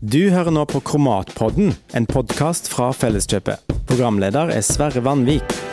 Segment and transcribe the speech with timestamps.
[0.00, 3.64] Du hører nå på Kromatpodden, en podkast fra Felleskjøpet.
[3.88, 5.65] Programleder er Sverre Vanvik.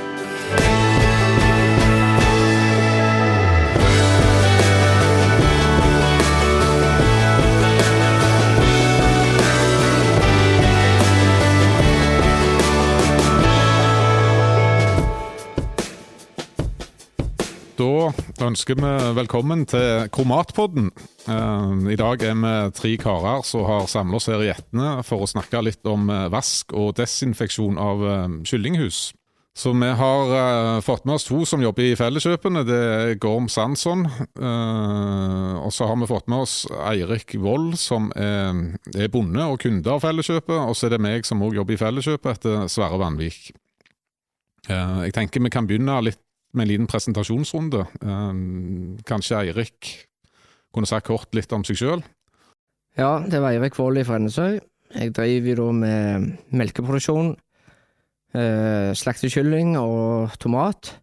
[17.84, 20.86] Da ønsker vi velkommen til Kromatpodden.
[21.28, 25.24] Eh, I dag er vi tre karer som har samla oss her i Etne for
[25.24, 29.10] å snakke litt om eh, vask og desinfeksjon av eh, kyllinghus.
[29.54, 32.64] Så vi har fått med oss to som jobber i Felleskjøpene.
[32.66, 34.08] Det er Gorm Sansson.
[34.34, 36.56] Uh, og så har vi fått med oss
[36.90, 40.58] Eirik Wold, som er, bonde og kunde av Felleskjøpet.
[40.58, 43.54] Og så er det meg som òg jobber i Felleskjøpet, etter Sverre Vanvik.
[44.66, 47.86] Jeg tenker vi kan begynne litt med en liten presentasjonsrunde.
[49.06, 49.94] kanskje Eirik
[50.74, 52.04] kunne sagt kort litt om seg sjøl?
[52.98, 54.60] Ja, det var Eirik Vold i Frennesøy.
[54.94, 57.36] Jeg driver da med melkeproduksjon,
[58.38, 61.00] eh, slaktekylling og tomat.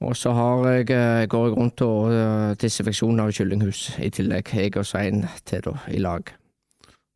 [0.00, 4.48] Og så har jeg, eh, går jeg rundt og uh, desinfeksjon av kyllinghus i tillegg.
[4.56, 6.24] Jeg og Svein til da, i lag.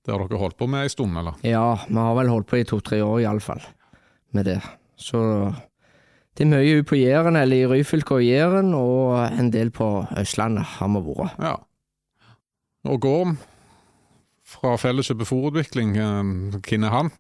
[0.05, 1.39] Det har dere holdt på med en stund, eller?
[1.43, 3.63] Ja, vi har vel holdt på i to-tre år iallfall
[4.37, 4.61] med det.
[5.01, 5.49] Så
[6.35, 10.65] det er mye på Jæren, eller i Ryfylke og Jæren, og en del på Østlandet
[10.77, 11.37] har vi vært.
[11.39, 11.55] Ja.
[12.91, 13.37] Og Gorm
[14.45, 17.11] fra Felleskjøpet Fòrutvikling, eh, hvem er han?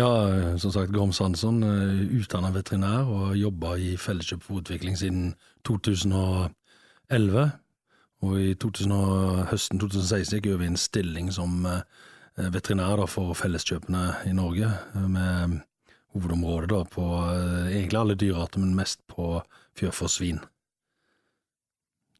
[0.00, 0.10] ja,
[0.58, 1.62] som sagt, Gorm Sansson,
[2.20, 7.50] utdannet veterinær og har jobba i Felleskjøpet Fòrutvikling siden 2011.
[8.22, 8.92] Og i 2000,
[9.50, 11.66] høsten 2016 gikk jeg over i en stilling som
[12.36, 15.62] veterinær for Felleskjøpene i Norge, med
[16.12, 19.38] hovedområdet da, på eh, egentlig alle dyrearter, men mest på
[19.78, 20.42] fjørfe og svin.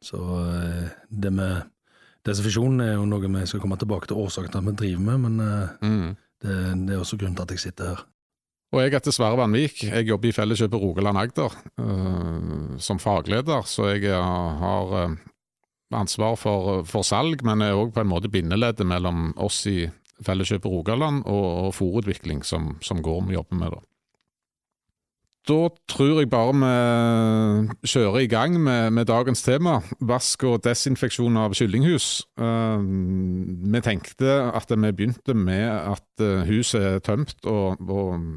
[0.02, 1.68] Så eh, det med
[2.26, 5.26] desinfeksjon er jo noe vi skal komme tilbake til årsaken til at vi driver med,
[5.26, 6.08] men eh, mm.
[6.44, 8.06] det, det, er også grunnen til at jeg sitter her.
[8.72, 9.82] Og jeg heter Sverre Vanvik.
[9.84, 15.18] Jeg jobber i Felleskjøpet Rogaland Agder uh, som fagleder, så jeg har uh,
[15.92, 19.82] ansvar for, for, salg, men er òg på en måte bindeleddet mellom oss i
[20.26, 23.76] Felleskjøpet Rogaland og, og fòrutvikling, som, som Gorm jobber med.
[23.76, 23.82] da.
[25.42, 31.36] Da tror jeg bare vi kjører i gang med, med, dagens tema, vask og desinfeksjon
[31.36, 32.28] av kyllinghus.
[32.38, 38.28] Uh, vi tenkte at vi begynte med at uh, huset er tømt og, og,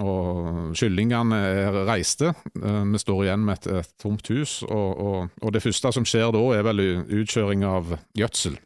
[0.00, 2.32] og kyllingene er reiste.
[2.56, 6.32] Uh, vi står igjen med et, et tomt hus, og, og, det første som skjer
[6.32, 8.56] da, er vel utkjøring av gjødsel.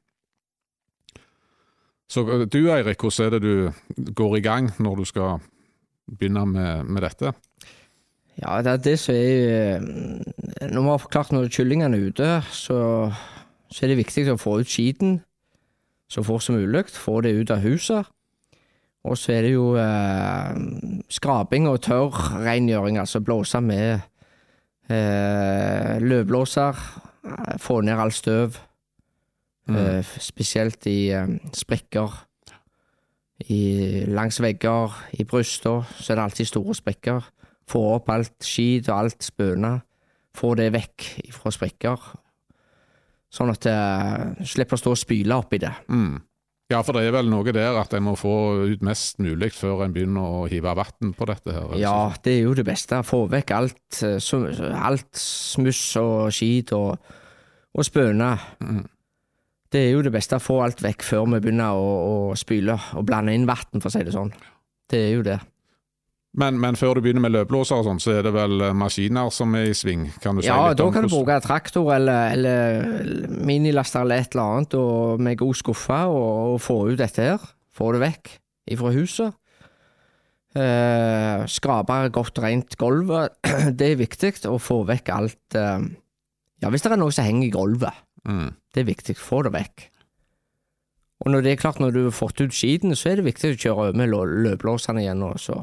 [2.12, 5.42] Så eh, du Eirik, hvordan er det du går i gang når du skal
[6.10, 7.32] begynne med, med dette?
[8.40, 12.30] Ja, det er det som er eh, Når vi har forklart når kyllingene er ute,
[12.50, 13.12] så,
[13.68, 15.20] så, er det viktig å få ut skiten
[16.12, 16.84] så fort som mulig.
[16.92, 18.08] Få det ut av huset.
[19.08, 20.52] Og så er det jo eh,
[21.10, 24.04] skraping og tørrrengjøring, altså blåse med
[24.92, 26.84] eh, løvblåser.
[27.62, 28.60] Få ned all støv.
[29.70, 29.76] Mm.
[29.78, 32.18] Uh, spesielt i um, sprekker.
[33.50, 37.30] I, langs vegger, i bryster, så er det alltid store sprekker.
[37.70, 39.76] Få opp alt skit og alt spøna.
[40.36, 42.10] Få det vekk fra sprekker.
[43.32, 45.72] Sånn at det slipper å stå og spyle oppi det.
[45.88, 46.20] Mm.
[46.72, 48.34] Ja, for det er vel noe der at en må få
[48.70, 51.74] ut mest mulig før en begynner å hive vann på dette her?
[51.80, 53.02] Ja, det er jo det beste.
[53.04, 57.12] Få vekk alt, alt smuss og skit og,
[57.76, 58.34] og spøna.
[58.64, 58.86] Mm.
[59.72, 61.86] Det er jo det beste å få alt vekk før vi begynner å,
[62.32, 64.32] å spyle og blande inn vann, for å si det sånn.
[64.92, 65.38] Det er jo det.
[66.32, 69.28] Men, men før du begynner med løvblåser og sånn, så er det vel eh, maskiner
[69.34, 70.06] som er i sving?
[70.24, 74.22] Kan du ja, si litt da om kan du bruke traktor eller, eller minilaster eller
[74.22, 77.44] et eller annet og med god skuffe og, og, få ut dette her.
[77.76, 78.32] Få det vekk
[78.72, 79.36] ifra huset.
[80.56, 83.36] Eh, skrape godt rent gulvet.
[83.78, 85.84] Det er viktig å få vekk alt eh,
[86.64, 88.04] Ja, hvis det er noe som henger i gulvet.
[88.28, 88.52] Mm.
[88.74, 89.16] Det er viktig.
[89.18, 89.88] Få det vekk.
[91.22, 93.52] Og når det er klart, når du har fått ut skiten, så er det viktig
[93.52, 95.60] å kjøre over med løvblåsene igjen og, så,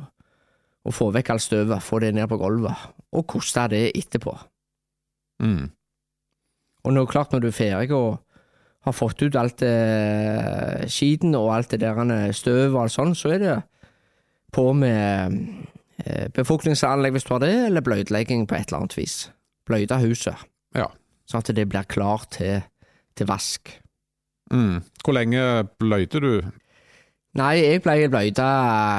[0.88, 4.38] og få vekk alt støvet, få det ned på gulvet, og koste det etterpå.
[5.44, 5.68] Mm.
[6.88, 8.22] Og når, klart, når du er ferdig og
[8.88, 13.34] har fått ut alt eh, skiten og alt det der støvet og alt sånn, så
[13.36, 13.58] er det
[14.56, 15.36] på med
[16.06, 19.26] eh, befuktningsanlegg hvis du har det, eller bløtlegging på et eller annet vis.
[19.68, 20.48] Bløyte huset.
[20.78, 20.88] Ja
[21.30, 22.64] sånn at det blir klart til,
[23.18, 23.72] til vask.
[24.54, 24.82] Mm.
[25.04, 25.46] Hvor lenge
[25.82, 26.34] bløyte du?
[27.38, 28.50] Nei, jeg ble bløyta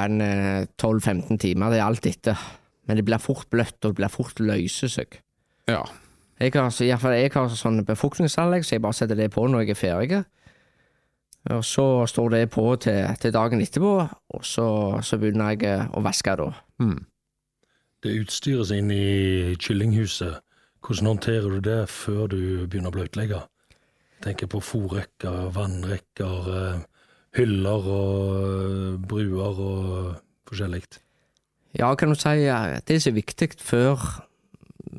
[0.07, 0.23] 12-15
[1.35, 2.45] eh, timer, det er alt etter.
[2.87, 5.19] Men det blir fort bløtt, og det blir fort løse seg.
[5.69, 5.83] Ja.
[6.41, 9.77] Jeg har, jeg har sånn befuktningsanlegg, så jeg bare setter det på når jeg er
[9.77, 10.21] ferdig.
[11.51, 13.93] Og så står det på til, til dagen etterpå,
[14.33, 14.67] og så,
[15.05, 16.49] så begynner jeg å vaske da.
[16.81, 16.99] Mm.
[18.01, 20.41] Det utstyres inn i kyllinghuset.
[20.81, 23.43] Hvordan håndterer du det før du begynner å bløtlegge?
[24.25, 26.81] Tenker på fòrrekker, vannrekker, eh,
[27.37, 30.15] hyller og eh, bruer og
[30.49, 30.83] forskjellig.
[31.77, 34.01] Ja, kan du si at det som er viktig før,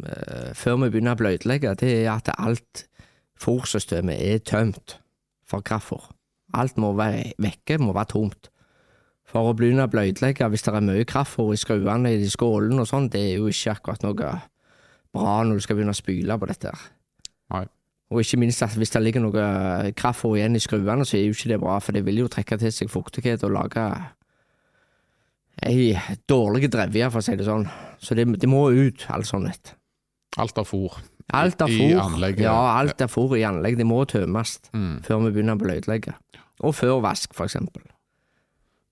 [0.06, 2.86] eh, før vi begynner å bløtlegge, det er at alt
[3.42, 4.96] fòrsystemet er tømt
[5.44, 6.12] for kraftfôr.
[6.54, 8.48] Alt må være vekke, må være tomt.
[9.26, 12.88] For å begynne å bløtlegge hvis det er mye kraftfôr i skruene i skålene og
[12.88, 14.32] sånn, det er jo ikke akkurat noe
[15.14, 16.72] bra når du skal begynne å spyle på dette.
[17.52, 17.64] Nei.
[18.12, 21.32] Og ikke minst at hvis det ligger noe kraft igjen i skruene, så er jo
[21.36, 23.86] ikke det bra, for det vil jo trekke til seg fuktighet og lage
[25.62, 25.92] ei
[26.28, 27.64] dårlig drevje, for å si det sånn.
[28.02, 29.74] Så det, det må ut, alt sånt.
[30.40, 30.96] Alt av fôr.
[31.32, 32.44] Alt I fôr, anlegget.
[32.48, 35.00] ja, alt av fôr i anlegg, det må tømmes Mm.
[35.06, 36.14] før vi begynner å bløtlegge.
[36.64, 37.82] Og før vask, for eksempel.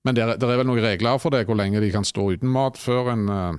[0.04, 2.30] Men det er, det er vel noen regler for det, hvor lenge de kan stå
[2.36, 3.58] uten mat før en uh,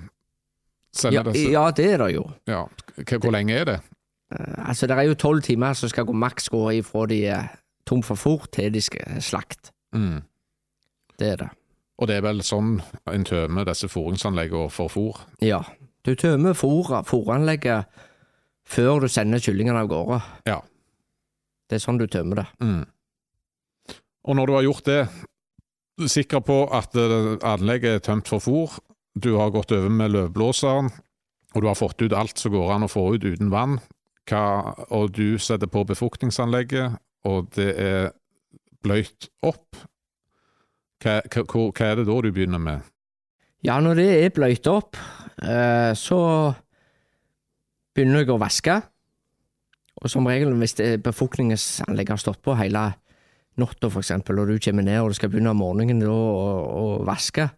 [0.93, 1.51] sender Ja, disse?
[1.51, 2.25] ja, det er det jo.
[2.47, 2.65] Ja.
[2.97, 3.79] Hvor lenge er det?
[4.31, 7.47] Eh, Altså, det er jo tolv timer som skal gå maks gå ifra de er
[7.85, 9.71] tom for fôr til de skal slakt.
[9.93, 10.21] Mm.
[11.19, 11.49] Det er det.
[12.01, 15.19] Og det er vel sånn en tømmer disse fôringsanleggene for fôr?
[15.41, 15.61] Ja.
[16.05, 17.85] Du tømmer fôr- fôranlegget
[18.65, 20.21] før du sender kyllingene av gårde.
[20.47, 20.61] Ja.
[21.69, 22.47] Det er sånn du tømmer det.
[22.59, 22.85] Mm.
[24.23, 24.99] Og når du har gjort det,
[26.01, 28.79] er sikker på at eh, anlegget er tømt for fôr,
[29.13, 30.91] du har gått over med løvblåseren,
[31.51, 33.79] og du har fått ut alt som går an å få ut uten vann,
[34.29, 38.11] hva, og du setter på befuktningsanlegget, og det er
[38.81, 39.81] bløyt opp,
[41.01, 42.87] hva, hva, hva er det da du begynner med?
[43.65, 44.97] Ja, når det er bløyt opp,
[45.43, 46.19] eh, så
[47.93, 48.79] begynner jeg å vaske.
[50.01, 52.87] Og som regel, hvis befuktningsanlegget har stått på hele
[53.61, 56.47] natta, eksempel, og du kommer ned og du skal begynne om morgenen da å,
[56.79, 57.51] å vaske,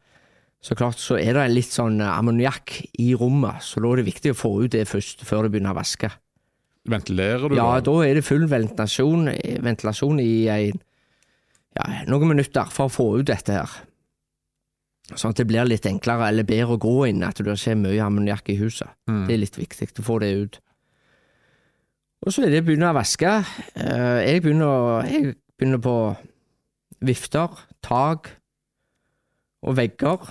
[0.63, 4.31] så klart så er det litt sånn ammoniakk i rommet, så da er det viktig
[4.31, 6.09] å få ut det først, før du begynner å vaske.
[6.89, 7.83] Ventilerer du Ja, da?
[7.87, 9.27] da er det full ventilasjon,
[9.63, 10.79] ventilasjon i en,
[11.75, 13.75] ja, noen minutter for å få ut dette her.
[15.13, 17.79] Sånn at det blir litt enklere eller bedre å gå inn, at du ikke har
[17.79, 18.87] mye ammoniakk i huset.
[19.11, 19.25] Mm.
[19.27, 20.59] Det er litt viktig å få det ut.
[22.23, 23.33] Og så er det å begynne å vaske.
[23.75, 25.95] Eh, Jeg begynner, jeg begynner på
[27.03, 27.51] vifter,
[27.83, 28.31] tak
[29.63, 30.23] og vegger.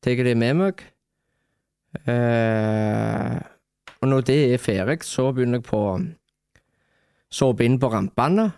[0.00, 0.82] Tar det med meg.
[2.08, 3.36] Eh,
[4.00, 5.80] og når det er ferdig, så begynner jeg på
[7.30, 8.48] såpe inn på rampene,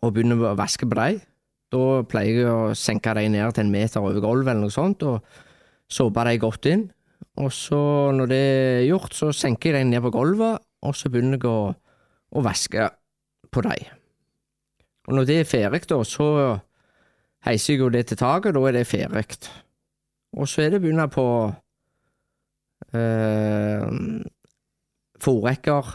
[0.00, 1.18] og begynner å vaske på dem.
[1.70, 5.02] Da pleier jeg å senke dem ned til en meter over gulvet eller noe sånt,
[5.02, 5.26] og
[5.90, 6.86] såpe dem godt inn.
[7.40, 7.80] Og så,
[8.14, 11.50] når det er gjort, så senker jeg dem ned på gulvet, og så begynner jeg
[11.50, 11.72] å,
[12.30, 12.88] å vaske
[13.50, 13.90] på dem.
[15.08, 16.28] Og når det er ferdig, da, så
[17.46, 19.40] heiser jeg jo det til taket, da er det ferdig.
[20.38, 21.26] Og så er det begynne på
[22.94, 23.86] eh,
[25.20, 25.94] fòrrekker,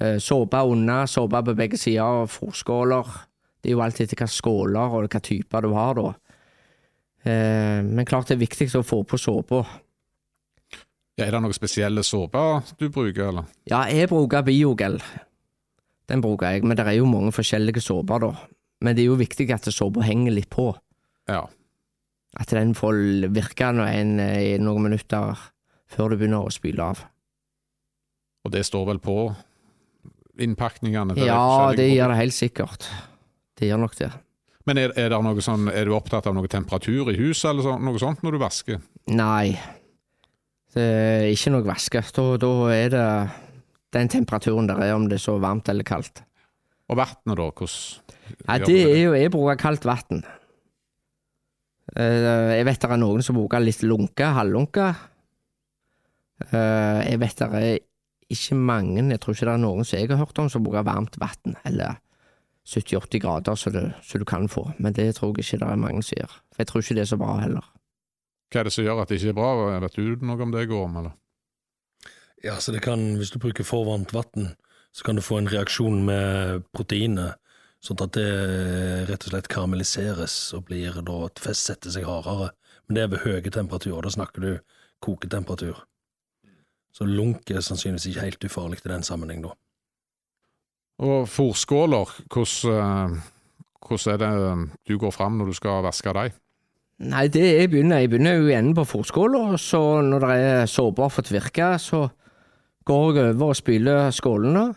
[0.00, 3.14] eh, såpe unna, såpe på begge sider fòrskåler.
[3.62, 6.12] Det er jo alltid etter hvilke skåler og hvilke typer du har, da.
[7.22, 9.62] Eh, men klart det er viktig å få på såpa.
[11.18, 13.50] Ja, er det noen spesielle såper du bruker, eller?
[13.68, 14.98] Ja, jeg bruker biogel.
[16.10, 18.32] Den bruker jeg, men det er jo mange forskjellige såper, da.
[18.82, 20.72] Men det er jo viktig at såpa henger litt på.
[21.30, 21.44] Ja.
[22.40, 22.98] At den får
[23.34, 25.36] virke en, i noen minutter
[25.92, 27.02] før du begynner å spyle av.
[28.42, 29.16] Og det står vel på
[30.40, 31.16] innpakningene?
[31.20, 32.88] Ja, det gjør det helt sikkert.
[33.58, 34.10] Det gjør nok det.
[34.66, 38.00] Men er, er, sånn, er du opptatt av noe temperatur i huset, eller så, noe
[38.00, 38.82] sånt når du vasker?
[39.10, 39.54] Nei,
[40.72, 42.02] det er ikke noe vaske.
[42.14, 43.06] Da, da er det
[43.92, 46.22] den temperaturen der er, om det er så varmt eller kaldt.
[46.90, 47.48] Og vannet, da?
[47.50, 50.22] Hvordan Ja, det er jo Jeg bruker kaldt vann.
[51.92, 54.86] Jeg vet det er noen som bruker litt lunke, halvlunke.
[56.50, 57.78] Eh, Jeg vet det er
[58.32, 60.86] ikke mange, jeg tror ikke det er noen som jeg har hørt om, som bruker
[60.88, 61.98] varmt vann, eller
[62.64, 64.70] 70-80 grader, så, du, så du kan få.
[64.78, 66.36] Men det tror jeg ikke det er mange som gjør.
[66.54, 67.66] For jeg tror ikke det er så bra heller.
[68.52, 69.50] Hva er det som gjør at det ikke er bra?
[69.84, 71.14] Vet du noe om det går om, eller?
[72.42, 74.54] Ja, så det kan, hvis du bruker for varmt vann,
[74.92, 77.36] så kan du få en reaksjon med proteinet,
[77.82, 78.28] sånn at det
[79.08, 81.18] rett og slett karamelliseres og blir da
[81.50, 82.52] setter seg hardere.
[82.86, 84.52] Men det er ved høye temperaturer, da snakker du
[85.02, 85.82] koketemperatur.
[86.92, 89.54] Så lunk er sannsynligvis ikke helt ufarlig i den sammenheng, da.
[91.02, 93.22] Og fòrskåler, hvordan, eh,
[93.82, 96.36] hvordan er det eh, du går fram når du skal vaske dem?
[97.02, 100.66] Nei, det jeg begynner, jeg begynner jo i enden på fòrskåla, så når det er
[100.70, 102.04] såper fått virke, så
[102.86, 104.68] går jeg over og spyler skålene.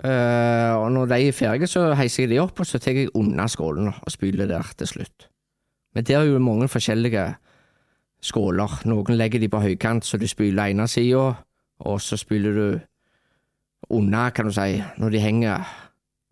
[0.00, 3.12] Eh, og når de er ferdige, så heiser jeg de opp, og så tar jeg
[3.18, 5.28] unna skålen og spyler der til slutt.
[5.94, 7.26] Men der er jo mange forskjellige
[8.22, 8.80] skåler.
[8.88, 11.34] Noen legger de på høykant, så du spyler ene sida,
[11.80, 12.66] og så spyler du
[13.96, 15.70] unna, kan du si, når de henger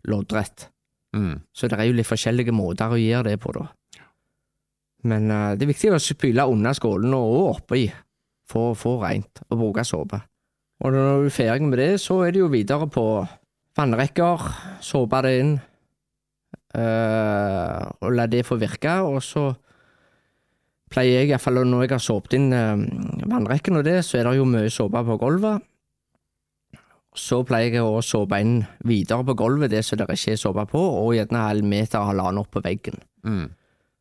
[0.09, 0.69] loddrett.
[1.13, 1.41] Mm.
[1.53, 3.67] Så det er jo litt forskjellige måter å gjøre det på, da.
[5.09, 7.87] Men uh, det er viktig å spyle unna skålene og oppi,
[8.49, 10.21] for å få rent, og bruke såpe.
[10.79, 13.05] Og når du er ferdig med det, så er det jo videre på
[13.79, 14.43] vannrekker,
[14.83, 15.55] såpe det inn,
[16.75, 19.49] eh, og la det få virke, og så
[20.89, 22.85] pleier jeg iallfall når jeg har såpet inn eh,
[23.29, 25.65] vannrekken og det, så er det jo mye såpe på gulvet.
[27.17, 30.65] Så pleier jeg å såpe inn videre på gulvet, det som det ikke er såpe
[30.69, 33.01] på, og gjerne en meter og halvannen opp på veggen.
[33.25, 33.49] Mm.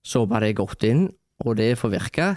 [0.05, 1.09] Såpe det godt inn,
[1.45, 2.29] og det får virke.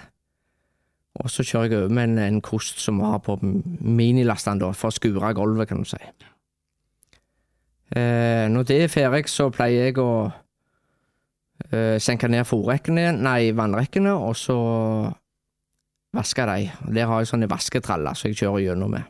[1.20, 4.88] Og så kjører jeg over med en, en kost som vi har på minilastene, for
[4.88, 6.00] å skure gulvet, kan du si.
[7.92, 10.12] Eh, når det er ferdig, så pleier jeg å
[11.68, 14.58] eh, senke ned fòrrekkene, nei, vannrekkene, og så
[16.16, 16.70] vaske de.
[16.96, 19.08] Der har jeg sånne vasketraller som jeg kjører gjennom med.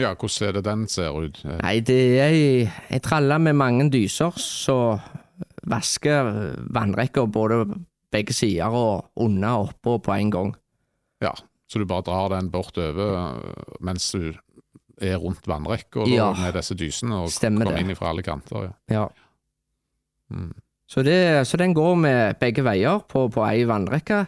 [0.00, 1.42] Ja, hvordan er det den ser ut?
[1.46, 2.46] Nei, det er ei,
[2.90, 5.02] ei tralle med mange dyser som
[5.70, 6.30] vasker
[6.74, 7.62] vannrekka både
[8.14, 10.54] begge sider og under og oppå på en gang.
[11.22, 11.32] Ja,
[11.70, 14.34] så du bare drar den bortover eh, mens du
[15.02, 16.32] er rundt vannrekka Ja.
[16.38, 17.88] med disse dysene og Stemmer kommer det.
[17.90, 18.68] inn fra alle kanter.
[18.68, 18.94] Ja.
[18.94, 19.08] Ja.
[20.30, 20.52] Mm.
[20.86, 24.26] Så, det, så den går med begge veier på, på ei vannrekke.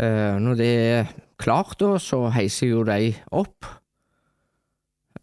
[0.00, 3.66] Eh, når det er klart, da, så heiser jo de opp.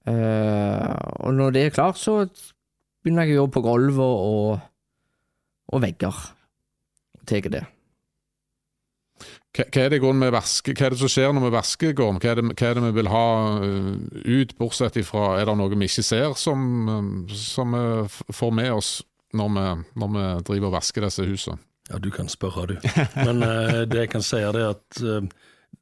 [0.08, 2.26] Eh, og når det er klart, så
[3.04, 4.00] begynner jeg å jobbe på gulvet
[4.32, 4.60] og,
[5.74, 6.22] og vegger.
[7.30, 7.64] Tar det.
[9.52, 11.56] Hva, hva er det i grunnen med vaske, hva er det som skjer når vi
[11.58, 12.20] vasker, Gorm?
[12.24, 13.26] Hva hva er det vi vil ha
[13.66, 13.90] eh,
[14.40, 18.72] ut, bortsett ifra Er det noe vi ikke ser som, eh, som vi får med
[18.78, 18.94] oss
[19.36, 19.66] når vi,
[20.00, 21.60] når vi driver og vasker disse husene?
[21.92, 22.78] Ja, du kan spørre, du.
[23.28, 25.20] Men uh, det jeg kan si, er at uh,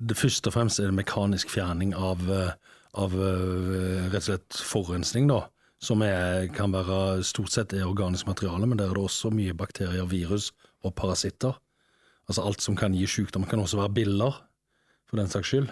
[0.01, 2.53] det først og fremst er det mekanisk fjerning av, uh,
[2.97, 5.43] av rett og slett forurensning, da.
[5.81, 9.53] Som er, kan være stort sett er organisk materiale, men der er det også mye
[9.57, 10.49] bakterier, virus
[10.85, 11.57] og parasitter.
[12.29, 13.47] Altså alt som kan gi sykdom.
[13.49, 14.35] Kan også være biller,
[15.09, 15.71] for den saks skyld.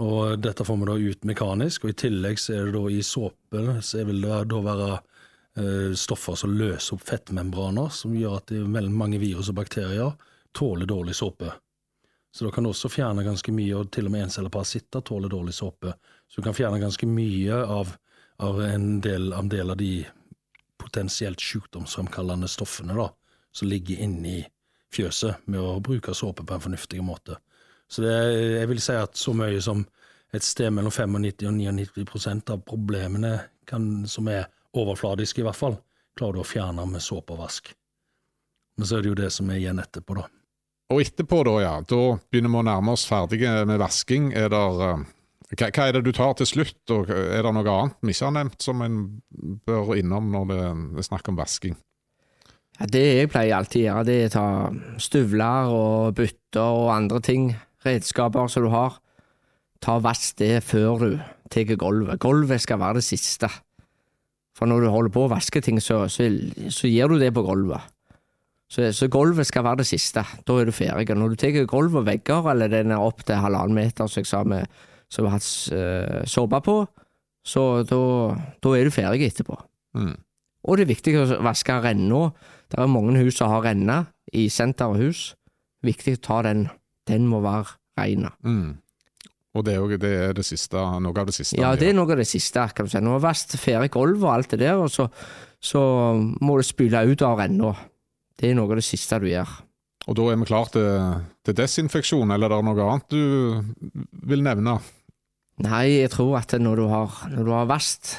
[0.00, 3.00] Og dette får vi da ut mekanisk, og i tillegg så er det da i
[3.02, 8.52] såpe så vil det da være eh, stoffer som løser opp fettmembraner, som gjør at
[8.86, 10.14] mange virus og bakterier
[10.54, 11.50] tåler dårlig såpe.
[12.30, 15.56] Så da kan du også fjerne ganske mye, og til og med encelleparasitter tåler dårlig
[15.56, 15.96] såpe.
[16.30, 17.96] Så du kan fjerne ganske mye av,
[18.38, 20.04] av en, del, en del av de
[20.78, 23.10] potensielt sykdomsfremkallende stoffene da,
[23.52, 24.44] som ligger inni
[24.94, 27.38] fjøset, med å bruke såpe på en fornuftig måte.
[27.90, 28.14] Så det,
[28.60, 29.84] jeg vil si at så mye som
[30.34, 34.46] et sted mellom 95 og 99 prosent av problemene kan, som er
[34.78, 35.78] overfladiske i hvert fall,
[36.18, 37.72] klarer du å fjerne med såpe og vask.
[38.78, 40.28] Men så er det jo det som er igjen etterpå, da.
[40.90, 41.74] Og etterpå, da, ja.
[41.86, 44.30] Da begynner vi å nærme oss ferdige med vasking.
[44.38, 45.04] Er der, eh,
[45.52, 48.26] hva, hva er det du tar til slutt, og er det noe annet vi ikke
[48.26, 48.98] har nevnt som en
[49.66, 51.78] bør innom når det er snakk om vasking?
[52.80, 54.46] Ja, det jeg pleier alltid å gjøre, det er å ta
[55.04, 57.50] støvler og bytter og andre ting,
[57.84, 58.96] redskaper som du har.
[59.84, 61.10] Ta Vask det før du
[61.52, 62.20] tar gulvet.
[62.20, 63.50] Gulvet skal være det siste.
[64.56, 66.26] For når du holder på å vaske ting, så, så,
[66.72, 67.84] så gjør du det på gulvet.
[68.70, 70.24] Så, så gulvet skal være det siste.
[70.46, 71.16] Da er du ferdig.
[71.16, 74.30] Når du tar gulv og vegger, eller den er opp til halvannen meter, som jeg
[74.30, 76.76] sa, vi har hatt uh, såpe på,
[77.44, 79.56] så da er du ferdig etterpå.
[79.98, 80.14] Mm.
[80.68, 82.28] Og det er viktig å vaske renna.
[82.70, 84.04] Det er mange hus som har renne
[84.36, 85.32] i senterhus.
[85.86, 86.68] Viktig å ta den.
[87.08, 88.28] Den må være ren.
[88.46, 88.78] Mm.
[89.58, 91.58] Og det er, jo, det er det siste, noe av det siste.
[91.58, 92.68] Ja, det er noe av det siste.
[92.74, 93.00] kan du si.
[93.02, 95.08] Du har vasket ferdig gulvet og alt det der, og så,
[95.58, 95.82] så
[96.38, 97.72] må du spyle ut av renna.
[98.38, 99.56] Det er noe av det siste du gjør.
[100.08, 100.86] Og da er vi klar til,
[101.44, 104.78] til desinfeksjon, eller er det noe annet du vil nevne?
[105.60, 108.14] Nei, jeg tror at når du har, når du har vasket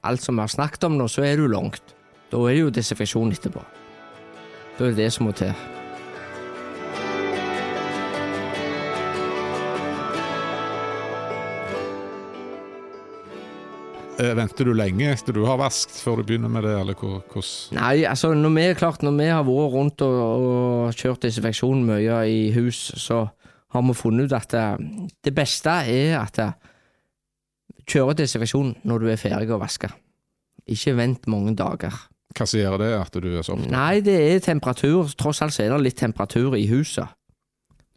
[0.00, 1.94] alt som vi har snakket om nå, så er du langt.
[2.32, 3.62] Da er det jo desinfeksjon etterpå.
[4.80, 5.50] Da er det det som må til.
[14.20, 17.76] Eh, Venter du lenge etter du har vasket før du begynner med det, eller hvordan?
[17.76, 20.16] Nei, altså når vi, klart, når vi har vært rundt og,
[20.48, 23.26] og kjørt desinfeksjon mye i hus, så
[23.76, 24.80] har vi funnet ut at eh,
[25.28, 26.56] det beste er at eh,
[27.84, 29.92] kjøre desinfeksjon når du er ferdig å vaske.
[30.72, 32.00] Ikke vent mange dager.
[32.36, 33.72] Hva som gjør det at du er så ofte?
[33.72, 35.10] Nei, det er temperatur.
[35.18, 37.10] Tross alt så er det litt temperatur i huset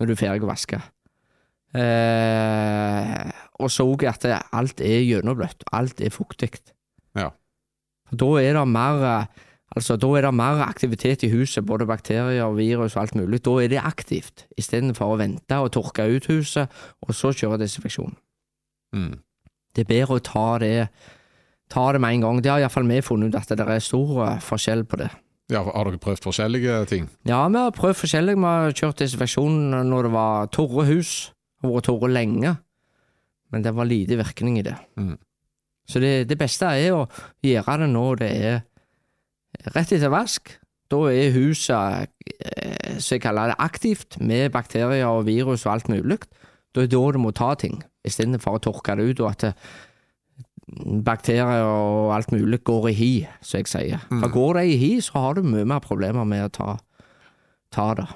[0.01, 0.81] når du er ferdig å vaske.
[1.73, 3.29] Eh,
[3.61, 5.65] og så òg at alt er gjennombløtt.
[5.73, 6.51] Alt er fuktig.
[7.17, 7.29] Ja.
[8.13, 9.27] Da er det mer
[9.73, 13.39] Altså, da er det mer aktivitet i huset, både bakterier, virus og alt mulig.
[13.45, 16.69] Da er det aktivt, istedenfor å vente og tørke ut huset,
[17.01, 18.13] og så kjøre desinfeksjon.
[18.93, 19.15] Mm.
[19.73, 20.75] Det er bedre å ta det,
[21.72, 22.41] ta det med en gang.
[22.43, 25.10] Det har iallfall vi funnet ut, at det er stor eh, forskjell på det.
[25.51, 27.10] Ja, har dere prøvd forskjellige ting?
[27.27, 28.38] Ja, vi har prøvd forskjellig.
[28.39, 32.55] Vi har kjørt desinfeksjon når det var tørre hus, har vært tørre lenge,
[33.51, 34.75] men det var lite virkning i det.
[34.98, 35.17] Mm.
[35.88, 37.08] Så det, det beste er å
[37.43, 38.62] gjøre det når det er
[39.75, 40.55] rett etter vask.
[40.91, 42.10] Da er huset,
[42.93, 46.20] så som jeg kaller det, aktivt, med bakterier og virus og alt mulig.
[46.74, 49.48] Da er det da du må ta ting, istedenfor å tørke det ut, og at
[49.50, 49.74] eh,
[51.03, 53.12] bakterier og alt mulig går i hi,
[53.43, 54.03] som jeg sier.
[54.10, 56.77] For går det i hi, så har du mye mer problemer med å ta,
[57.75, 58.08] ta det.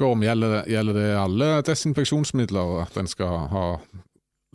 [0.00, 3.66] Gorm, gjelder, det- gjelder det alle desinfeksjonsmidler at en skal ha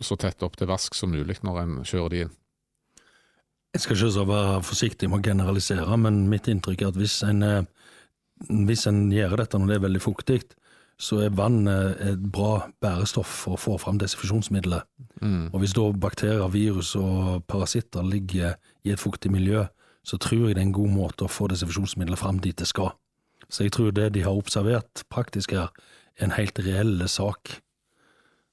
[0.00, 2.30] så tett opp til vask som mulig når en kjører de inn?
[3.72, 7.22] Jeg skal ikke så være forsiktig med å generalisere, men mitt inntrykk er at hvis
[7.28, 7.62] en, eh,
[8.66, 10.42] hvis en gjør dette når det er veldig fuktig,
[11.00, 14.84] så er vann eh, et bra bærestoff for å få fram desinfeksjonsmiddelet.
[15.22, 15.48] Mm.
[15.48, 19.64] Og hvis da bakterier, virus og parasitter ligger i et fuktig miljø,
[20.04, 22.92] så tror jeg det er en god måte å få desinfeksjonsmiddelet fram dit det skal.
[23.48, 25.72] Så jeg tror det de har observert praktisk her,
[26.18, 27.56] er en helt reell sak.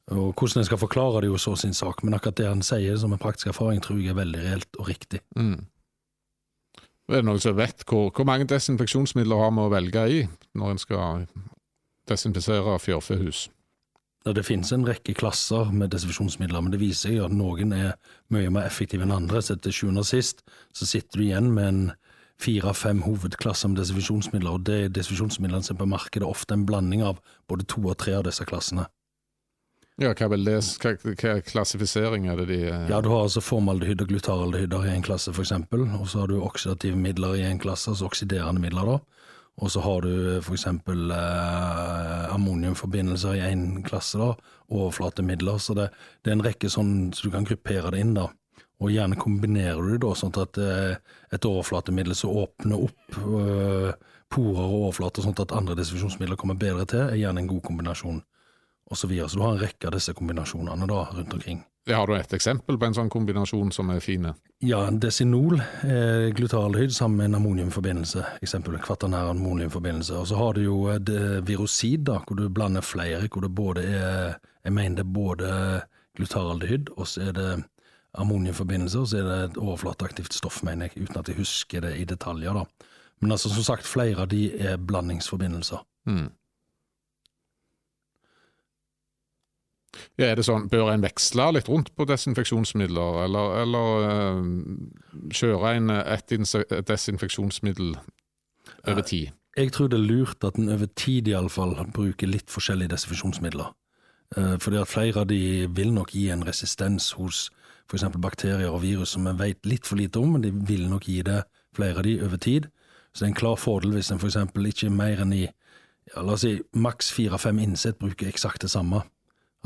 [0.08, 2.96] Og hvordan en skal forklare det, jo så sin sak, men akkurat det han sier
[2.96, 5.20] som en praktisk erfaring, tror jeg er veldig reelt og riktig.
[5.36, 5.68] Mm.
[7.08, 10.24] Er det noen som vet hvor, hvor mange desinfeksjonsmidler har vi å velge i
[10.60, 11.28] når en skal
[12.10, 13.48] desinfisere fjørfehus?
[14.26, 17.94] Ja, Det finnes en rekke klasser med desinfeksjonsmidler, men det viser seg at noen er
[18.34, 19.40] mye mer effektive enn andre.
[19.42, 20.44] Så til sjuende og sist
[20.76, 21.82] så sitter du igjen med en
[22.42, 27.06] fire-fem hovedklasser med desinfeksjonsmidler, og det er desinfeksjonsmidlene som er på markedet ofte en blanding
[27.08, 28.90] av både to og tre av disse klassene.
[29.98, 34.04] Ja, hva, det, hva, hva klassifisering er det de eh, Ja, Du har altså formaldehyd
[34.04, 37.90] og glutaraldehyder i en klasse, f.eks., og så har du oksidative midler i en klasse,
[37.90, 39.17] altså oksiderende midler, da.
[39.58, 40.68] Og så har du f.eks.
[40.70, 44.36] Eh, ammoniumforbindelser i en klasse, da,
[44.70, 45.58] overflatemidler.
[45.62, 45.88] Så det,
[46.22, 48.28] det er en rekke sånn så du kan gruppere det inn, da.
[48.78, 51.00] Og gjerne kombinerer du det da, sånn at eh,
[51.34, 53.90] et overflatemiddel som åpner opp eh,
[54.30, 58.22] porer og overflater, sånn at andre desinfeksjonsmidler kommer bedre til, er gjerne en god kombinasjon,
[58.92, 59.32] og så videre.
[59.32, 61.64] Så du har en rekke av disse kombinasjonene da, rundt omkring.
[61.88, 64.34] Ja, Har du et eksempel på en sånn kombinasjon som er fine?
[64.66, 70.18] Ja, desinol eh, glutaraldehyd sammen med en ammoniumforbindelse, eksempel kvaternær ammoniumforbindelse.
[70.20, 73.54] Og så har du jo eh, det virusid, da, hvor du blander flere, hvor det
[73.56, 75.50] både er Jeg mener det er både
[76.20, 77.52] glutaraldehyd, og så er det
[78.20, 81.94] ammoniumforbindelse, og så er det et overflateaktivt stoff, mener jeg, uten at jeg husker det
[82.02, 82.66] i detaljer, da.
[83.22, 85.86] Men altså, som sagt, flere av de er blandingsforbindelser.
[86.10, 86.28] Mm.
[90.18, 94.46] Ja, er det sånn, Bør en veksle litt rundt på desinfeksjonsmidler, eller, eller uh,
[95.30, 96.34] kjøre en, et
[96.90, 97.92] desinfeksjonsmiddel
[98.90, 99.36] over tid?
[99.58, 103.70] Jeg tror det er lurt at en over tid iallfall bruker litt forskjellige desinfeksjonsmidler.
[104.38, 107.48] Uh, Fordi at flere av de vil nok gi en resistens hos
[107.88, 108.08] f.eks.
[108.18, 111.22] bakterier og virus som vi vet litt for lite om, men de vil nok gi
[111.26, 111.44] det
[111.78, 112.68] flere av de over tid.
[113.14, 114.40] Så det er en klar fordel hvis en f.eks.
[114.74, 119.04] ikke mer enn i ja, la oss si maks fire-fem innsett bruker eksakt det samme.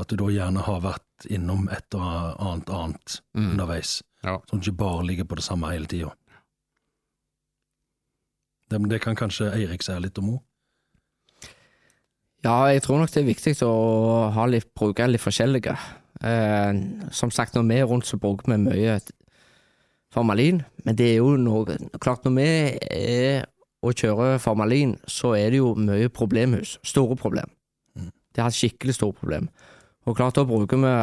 [0.02, 2.02] At du da gjerne har vært innom et og
[2.42, 3.52] annet annet Mm.
[3.54, 4.00] underveis.
[4.24, 4.36] Ja.
[4.50, 6.10] Sånn at du ikke bare ligger på det samme hele tida.
[8.70, 10.40] Det, det kan kanskje Eirik si litt om òg?
[12.42, 13.74] Ja, jeg tror nok det er viktig å
[14.34, 15.76] ha litt, bruke litt forskjellige.
[16.22, 16.72] Eh,
[17.14, 18.96] som sagt, når vi er rundt, så bruker vi mye
[20.12, 20.64] formalin.
[20.84, 22.48] Men det er jo noe Klart, når vi
[22.90, 23.44] er
[23.82, 26.76] og kjører formalin, så er det jo mye problemhus.
[26.86, 27.50] Store problem.
[28.32, 29.48] Det har et skikkelig store problem.
[30.06, 30.94] Og klart, da bruker vi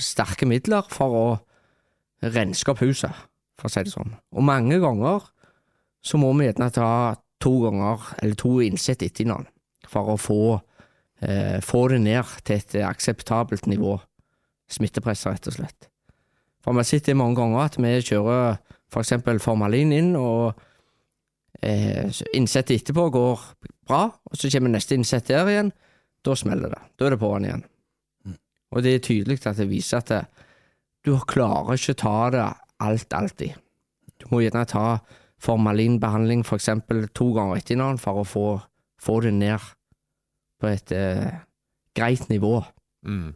[0.00, 1.26] sterke midler for å
[2.32, 3.12] renske opp huset,
[3.58, 4.14] for å si det sånn.
[4.32, 5.26] Og mange ganger
[6.02, 6.88] så må vi gjerne ta
[7.42, 9.50] to ganger, eller to innsett etter hverandre
[9.90, 10.60] for å få,
[11.20, 14.00] eh, få det ned til et akseptabelt nivå.
[14.70, 15.88] Smittepresset, rett og slett.
[16.62, 18.58] For vi har sett det mange ganger at vi kjører
[18.90, 20.54] for eksempel formalin inn, og
[21.62, 23.40] eh, innsettet etterpå går
[23.86, 25.72] bra, og så kommer neste innsett der igjen.
[26.22, 26.82] Da smeller det.
[26.96, 27.64] Da er det på'n igjen.
[28.72, 30.22] Og det er tydelig at det viser at det,
[31.04, 32.46] du klarer ikke ta det
[32.82, 33.58] alt alltid.
[34.22, 34.86] Du må gjerne ta
[35.42, 38.46] formalinbehandling for eksempel to ganger etter hverandre for å få,
[39.02, 39.70] få det ned
[40.62, 41.30] på et eh,
[41.98, 42.60] greit nivå.
[43.06, 43.32] Mm.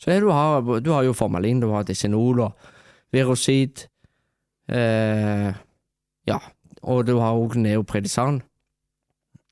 [0.00, 2.70] Så du, har, du har jo formalin, du har desinol og
[3.12, 3.84] virusid.
[4.72, 5.50] Eh,
[6.30, 6.38] ja,
[6.80, 8.40] og du har òg neopredisan,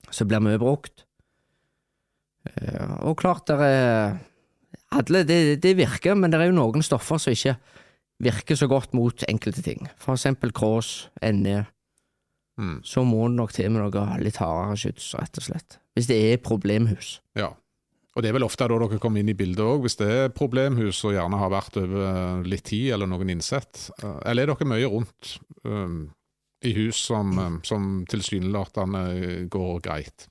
[0.09, 1.05] som blir mye brukt.
[2.49, 4.17] Eh, og klart, det er
[4.95, 7.57] alle, det, det virker, men det er jo noen stoffer som ikke
[8.25, 9.87] virker så godt mot enkelte ting.
[10.01, 11.63] For eksempel krås, NE.
[12.59, 12.81] Mm.
[12.83, 15.79] Så må det nok til med noe litt hardere skyts, rett og slett.
[15.95, 17.19] Hvis det er problemhus.
[17.39, 17.53] Ja.
[18.17, 20.33] Og det er vel ofte da dere kommer inn i bildet òg, hvis det er
[20.35, 23.85] problemhus og gjerne har vært over litt tid eller noen innsett.
[24.03, 26.09] Eh, Eller er dere mye rundt um,
[26.67, 29.05] i hus som, um, som tilsynelatende
[29.53, 30.27] går greit?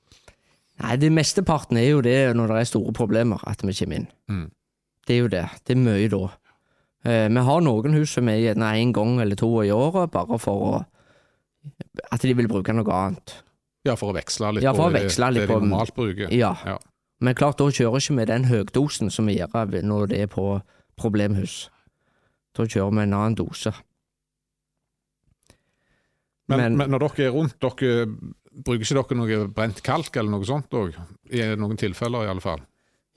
[0.79, 4.07] Nei, det mesteparten er jo det når det er store problemer, at vi kommer inn.
[4.29, 4.51] Mm.
[5.07, 5.45] Det er jo det.
[5.65, 6.19] Det er mye da.
[7.07, 10.37] Eh, vi har noen hus som er gjerne én gang eller to i året, bare
[10.39, 10.85] for å
[12.11, 13.33] At de vil bruke noe annet.
[13.83, 15.93] Ja, for å veksle litt Ja, for å det, veksle litt det de på- normalt
[15.95, 16.29] bruker.
[16.31, 16.53] Ja.
[16.65, 16.77] Ja.
[17.19, 20.61] Men klart, da kjører ikke vi den høgdosen som vi gjør når det er på
[20.95, 21.69] problemhus.
[22.55, 23.73] Da kjører vi en annen dose.
[26.47, 28.07] Men, Men- men når dere er rundt, dere
[28.65, 30.95] bruker ikke dere noe brent kalk eller noe sånt òg?
[31.33, 32.61] I noen tilfeller, i alle fall.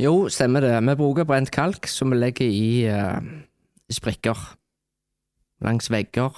[0.00, 0.74] Jo, stemmer det.
[0.86, 3.20] Vi bruker brent kalk som vi legger i, eh,
[3.88, 4.36] i sprekker.
[5.60, 6.32] Langs vegger.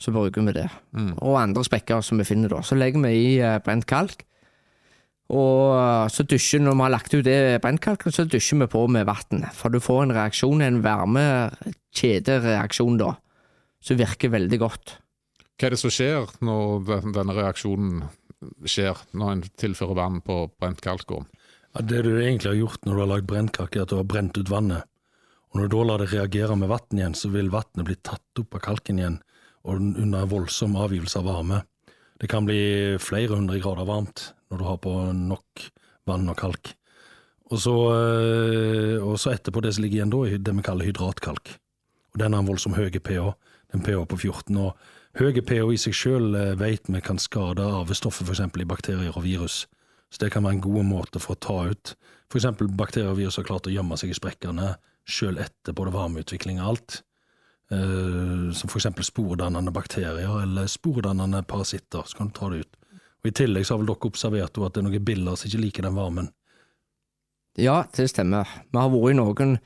[0.00, 0.70] Så bruker vi det.
[0.96, 1.18] Mm.
[1.20, 2.62] Og andre sprekker som vi finner da.
[2.62, 4.24] Så legger vi i eh, brent kalk.
[5.32, 8.86] Og eh, så dusjer når vi har lagt ut det brentkalken, så dusjer vi på
[8.88, 9.44] med vann.
[9.52, 13.14] For du får en reaksjon, en varmekjedereaksjon da,
[13.84, 15.03] som virker veldig godt.
[15.54, 18.02] Hva er det som skjer når denne reaksjonen
[18.68, 21.28] skjer, når en tilfører vann på brent kalkorn?
[21.74, 24.08] Ja, det du egentlig har gjort når du har lagd brennkake, er at du har
[24.08, 24.86] brent ut vannet.
[25.50, 28.42] Og når du da lar det reagere med vann igjen, så vil vannet bli tatt
[28.42, 29.20] opp av kalken igjen,
[29.64, 31.62] og den- under voldsom avgivelse av varme.
[32.18, 35.70] Det kan bli flere hundre grader varmt når du har på nok
[36.06, 36.74] vann og kalk.
[37.50, 40.86] Og så, eh, og så etterpå det som ligger igjen da, er det vi kaller
[40.86, 41.58] hydratkalk.
[42.14, 43.34] Og den har en voldsom høy pH,
[43.74, 44.56] en pH på 14.
[44.56, 44.76] Og
[45.18, 48.42] høy pH i seg sjøl vet vi kan skade arvestoffet f.eks.
[48.60, 49.64] i bakterier og virus.
[50.10, 51.94] Så det kan være en god måte for å ta ut
[52.32, 52.46] f.eks.
[52.74, 54.74] bakterier og virus har klart å gjemme seg i sprekkene
[55.04, 57.02] sjøl etter både varmeutvikling og alt.
[57.72, 58.88] Eh, som f.eks.
[59.06, 62.04] spordannende bakterier eller spordannende parasitter.
[62.06, 62.80] Så kan du ta det ut.
[63.24, 65.62] Og I tillegg så har vel dere observert at det er noen biller som ikke
[65.62, 66.32] liker den varmen.
[67.56, 68.50] Ja, det stemmer.
[68.72, 69.56] Vi har vært i noen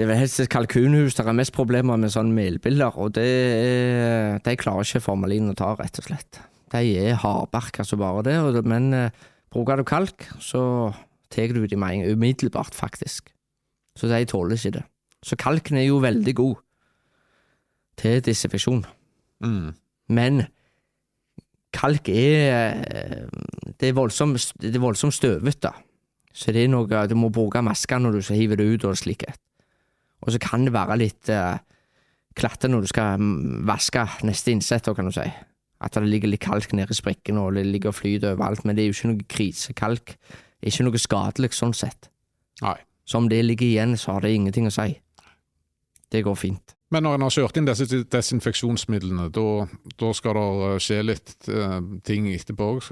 [0.00, 4.38] Det er vel helst kalkunhus der er mest problemer med sånne melbiller, og det er,
[4.40, 6.38] de klarer ikke formalin å ta, rett og slett.
[6.72, 9.10] De er hardbarka som bare det, og det- men eh,
[9.52, 10.94] bruker du kalk, så
[11.28, 13.28] tar du dem med umiddelbart, faktisk.
[13.94, 14.84] Så de tåler ikke det.
[15.22, 16.56] Så kalken er jo veldig god
[17.98, 18.86] til desinfeksjon.
[19.44, 19.74] Mm.
[20.08, 20.46] Men
[21.74, 23.26] kalk er eh,
[23.76, 25.74] Det er voldsomt, det er voldsomt støvete.
[26.32, 28.96] Så det er noe Du må bruke maske når du hiver hive det ut og
[28.96, 29.24] slik.
[30.20, 31.56] Og så kan det være litt uh,
[32.36, 35.26] klatte når du skal mm, vaske neste innsett, kan du si.
[35.80, 38.66] At det ligger litt kalk nede i sprekkene, og det ligger og flyter overalt.
[38.68, 40.16] Men det er jo ikke noe krisekalk.
[40.60, 42.10] Ikke noe skadelig sånn sett.
[42.60, 42.76] Nei.
[43.08, 44.92] Så om det ligger igjen, så har det ingenting å si.
[46.10, 46.76] Det går fint.
[46.90, 51.76] Men når en har kjørt inn disse desinfeksjonsmidlene, da skal det eh, skje litt eh,
[52.06, 52.88] ting etterpå òg.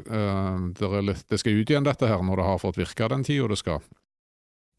[0.79, 3.59] det, det skal ut igjen, dette her, når det har fått virke den tida det
[3.59, 3.83] skal.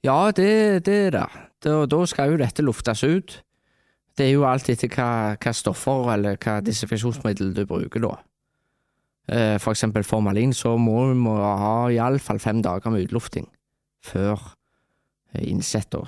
[0.06, 1.26] Ja, det, det er det.
[1.66, 3.40] Da, da skal jo dette luftes ut.
[4.16, 8.14] Det er jo alt etter hva, hva stoffer eller hva desinfeksjonsmiddel du bruker, da.
[9.30, 13.48] Eh, For eksempel formalin, så må du må ha iallfall fem dager med utlufting
[14.04, 14.40] før
[15.36, 16.04] eh, innsett, da.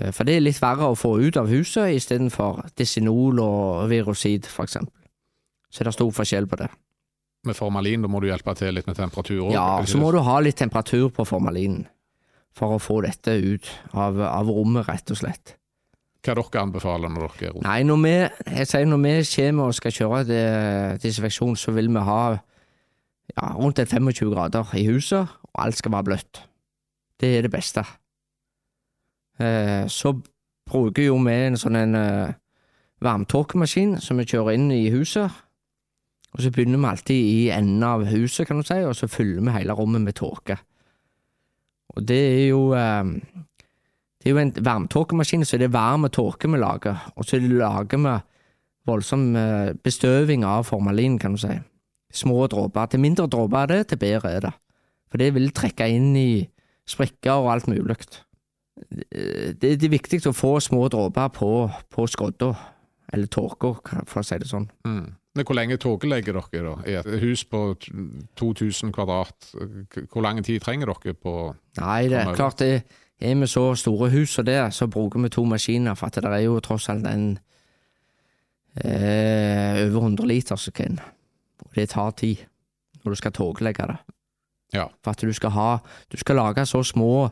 [0.00, 4.48] Eh, For det er litt verre å få ut av huset istedenfor Disinol og Virosid,
[4.48, 4.94] for eksempel.
[5.68, 6.70] Så det er stor forskjell på det.
[7.46, 9.52] Med formalin da må du hjelpe til litt med temperatur òg.
[9.54, 11.84] Ja, så må du ha litt temperatur på formalinen
[12.58, 15.54] for å få dette ut av, av rommet, rett og slett.
[16.26, 17.64] Hva dere anbefaler når dere er rundt?
[17.64, 18.14] Nei, når vi,
[18.58, 23.52] jeg sier når vi kommer og skal kjøre det- desinfeksjon, så vil vi ha ja,
[23.54, 26.42] rundt et 25 grader i huset, og alt skal være bløtt.
[27.20, 27.84] Det er det beste.
[29.38, 30.14] Eh, så
[30.68, 32.32] bruker jo vi en sånn en uh,
[33.04, 35.30] varmtåkemaskin som vi kjører inn i huset.
[36.34, 39.40] Og så begynner vi alltid i enden av huset, kan du si, og så fyller
[39.46, 40.58] vi hele rommet med tåke.
[41.96, 43.12] Og det er jo eh,
[44.18, 47.12] Det er jo en varmtåkemaskin, så det er varm tåke vi lager.
[47.16, 48.14] Og så lager vi
[48.88, 51.54] voldsom eh, bestøving av formalin, kan du si.
[52.12, 52.86] Små dråper.
[52.86, 54.54] Til mindre dråper er det, til bedre er det.
[55.08, 56.48] For det vil trekke inn i
[56.88, 57.96] sprekker og alt mulig.
[58.88, 61.52] Det, det er viktig å få små dråper på,
[61.92, 62.52] på skodda,
[63.12, 63.74] eller tåka,
[64.08, 64.68] for å si det sånn.
[64.86, 65.06] Mm.
[65.46, 66.74] Hvor lenge tåkelegger dere da?
[66.86, 67.76] I et hus på
[68.36, 69.52] 2000 kvadrat,
[70.12, 71.34] hvor lang tid trenger dere på
[71.78, 72.82] Nei, det er klart det
[73.20, 76.44] er med så store hus som det, så bruker vi to maskiner, for det er
[76.46, 77.38] jo tross alt en
[78.84, 80.98] eh, over 100 liter sekund.
[81.64, 82.36] Og det tar tid
[83.02, 83.96] når du skal tåkelegge det.
[84.74, 84.86] Ja.
[85.02, 85.78] For at du skal ha
[86.12, 87.30] Du skal lage så små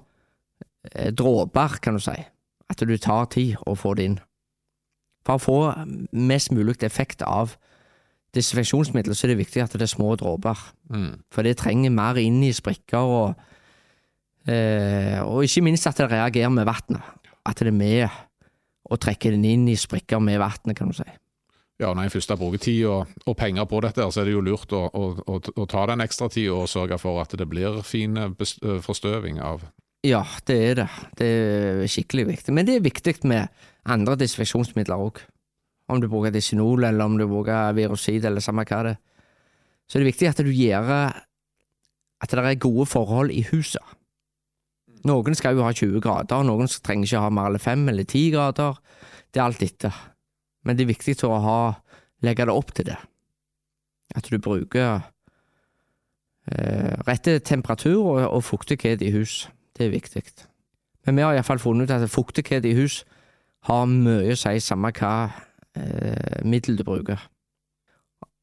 [0.94, 2.16] eh, dråper, kan du si,
[2.70, 4.18] At du tar tid å få det inn.
[5.26, 5.58] For å få
[6.12, 7.56] mest mulig effekt av
[8.36, 10.60] desinfeksjonsmiddel, så er det viktig at det er små dråper.
[10.92, 11.12] Mm.
[11.32, 13.34] For det trenger mer inn i sprikker, og,
[14.48, 17.14] eh, og ikke minst at det reagerer med vannet.
[17.46, 18.08] At det er med
[18.86, 21.08] å trekke den inn i sprikker med vannet, kan du si.
[21.76, 24.36] Ja, når en først har brukt tid og, og, penger på dette, så er det
[24.36, 27.44] jo lurt å, å, å, å ta den ekstra tida og sørge for at det
[27.50, 29.66] blir fin forstøving av
[30.06, 30.88] Ja, det er det.
[31.18, 32.54] Det er skikkelig viktig.
[32.54, 33.52] Men det er viktig med
[33.84, 35.20] andre desinfeksjonsmidler òg.
[35.88, 39.02] Om du bruker Disinol, eller om du bruker virusid, eller samme hva det er.
[39.86, 40.90] Så det er viktig at du gjør
[42.16, 43.82] at det er gode forhold i huset.
[45.06, 48.30] Noen skal jo ha 20 grader, noen trenger ikke ha mer eller 5 eller 10
[48.34, 48.78] grader.
[49.30, 49.98] Det er alt etter.
[50.66, 51.58] Men det er viktig å ha,
[52.26, 52.96] legge det opp til det.
[54.16, 55.04] At du bruker
[56.50, 59.44] eh, rette temperatur og, og, fuktighet i hus.
[59.76, 60.24] Det er viktig.
[61.06, 63.04] Men vi har iallfall funnet ut at fuktighet i hus
[63.68, 65.12] har mye å si, samme hva
[65.76, 67.22] eh, middel du bruker.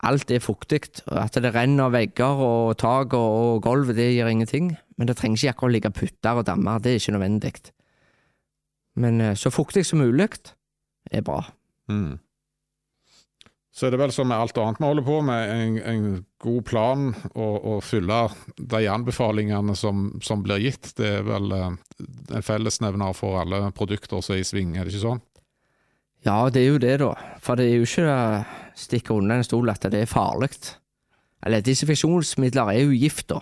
[0.03, 0.81] Alt er fuktig.
[1.07, 4.73] At det renner vegger og tak og, og gulv, det gjør ingenting.
[4.97, 7.55] Men det trenger ikke akkurat ligge putter og dammer, det er ikke nødvendig.
[8.95, 10.29] Men eh, så fuktig som mulig
[11.11, 11.41] er bra.
[11.89, 12.19] Mm.
[13.73, 16.03] Så er det vel som med alt annet vi holder på med, en, en
[16.43, 18.19] god plan å følge
[18.59, 20.91] de anbefalingene som, som, blir gitt.
[20.99, 21.71] Det er vel eh,
[22.37, 25.23] en fellesnevner for alle produkter som er i sving, er det ikke sånn?
[26.23, 27.11] Ja, det er jo det, da.
[27.43, 28.19] For det er jo ikke å
[28.79, 30.53] stikke under en stol at det er farlig.
[31.43, 33.41] Eller desinfeksjonsmidler er jo gift, da.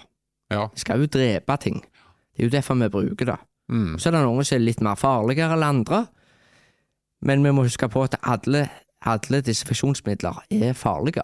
[0.51, 0.65] Ja.
[0.73, 1.81] Det skal jo drepe ting.
[2.33, 3.37] Det er jo derfor vi bruker det.
[3.71, 3.99] Mm.
[3.99, 6.05] Så er det noen som er litt mer farligere enn andre.
[7.21, 8.65] Men vi må huske på at alle,
[9.05, 11.23] alle desinfeksjonsmidler er farlige.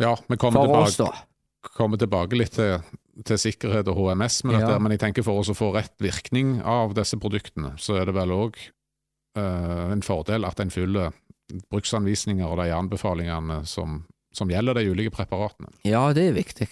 [0.00, 2.84] Ja, vi kommer, for tilbake, oss, kommer tilbake litt til,
[3.24, 4.78] til, sikkerhet og HMS dette, Ja.
[4.78, 8.14] men jeg tenker for oss å få rett virkning av disse produktene, så er det
[8.16, 8.56] vel òg
[9.38, 11.12] en fordel at en følger
[11.70, 14.00] bruksanvisninger og de anbefalingene som,
[14.34, 15.70] som gjelder de ulike preparatene.
[15.86, 16.68] Ja, det er viktig.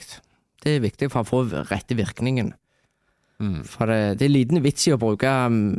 [0.62, 2.52] Det er viktig for å få rette virkningen.
[3.38, 3.62] Mm.
[3.66, 5.76] For det, det er liten vits i å bruke um,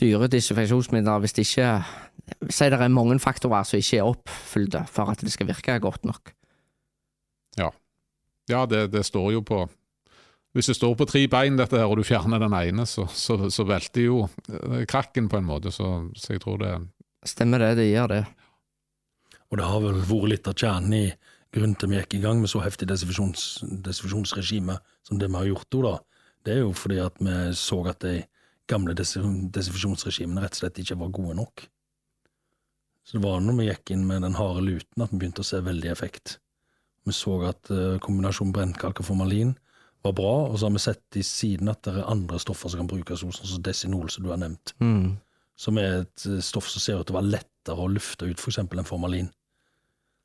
[0.00, 1.72] dyre desinfeksjonsmidler hvis det ikke
[2.46, 6.04] Si det er mange faktorer som ikke er oppfylt for at det skal virke godt
[6.06, 6.30] nok.
[8.50, 9.64] Ja, det, det står jo på
[10.56, 13.36] Hvis det står på tre bein, dette her, og du fjerner den ene, så, så,
[13.54, 16.74] så velter jo eh, krakken på en måte, så, så jeg tror det
[17.28, 18.22] Stemmer det, det gjør det.
[19.52, 21.02] Og det har vel vært litt av kjernen i
[21.52, 23.42] grunnen til vi gikk i gang med så heftig desinfeksjons,
[23.84, 25.92] desinfeksjonsregime som det vi har gjort nå, da.
[26.40, 28.14] Det er jo fordi at vi så at de
[28.72, 31.66] gamle desin- desinfeksjonsregimene rett og slett ikke var gode nok.
[33.04, 35.50] Så det var når vi gikk inn med den harde luten at vi begynte å
[35.50, 36.38] se veldig effekt.
[37.04, 39.52] Vi så at eh, kombinasjonen brennkalk og formalin
[40.02, 42.80] var bra, og så har vi sett i siden at det er andre stoffer som
[42.82, 45.18] kan brukes, sånn som desinol, som du har nevnt, Mm.
[45.56, 48.40] som er et eh, stoff som ser ut til å være lettere å lufte ut,
[48.40, 49.30] for eksempel enn formalin.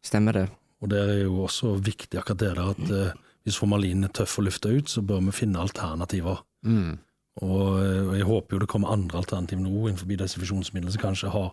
[0.05, 0.45] Stemmer det.
[0.81, 4.39] Og det er jo også viktig akkurat det der at eh, hvis formalin er tøff
[4.39, 6.43] å lufte ut, så bør vi finne alternativer.
[6.63, 6.97] mm.
[7.43, 11.31] Og, eh, og jeg håper jo det kommer andre alternativer nå innenfor desinfeksjonsmidler som kanskje
[11.33, 11.49] har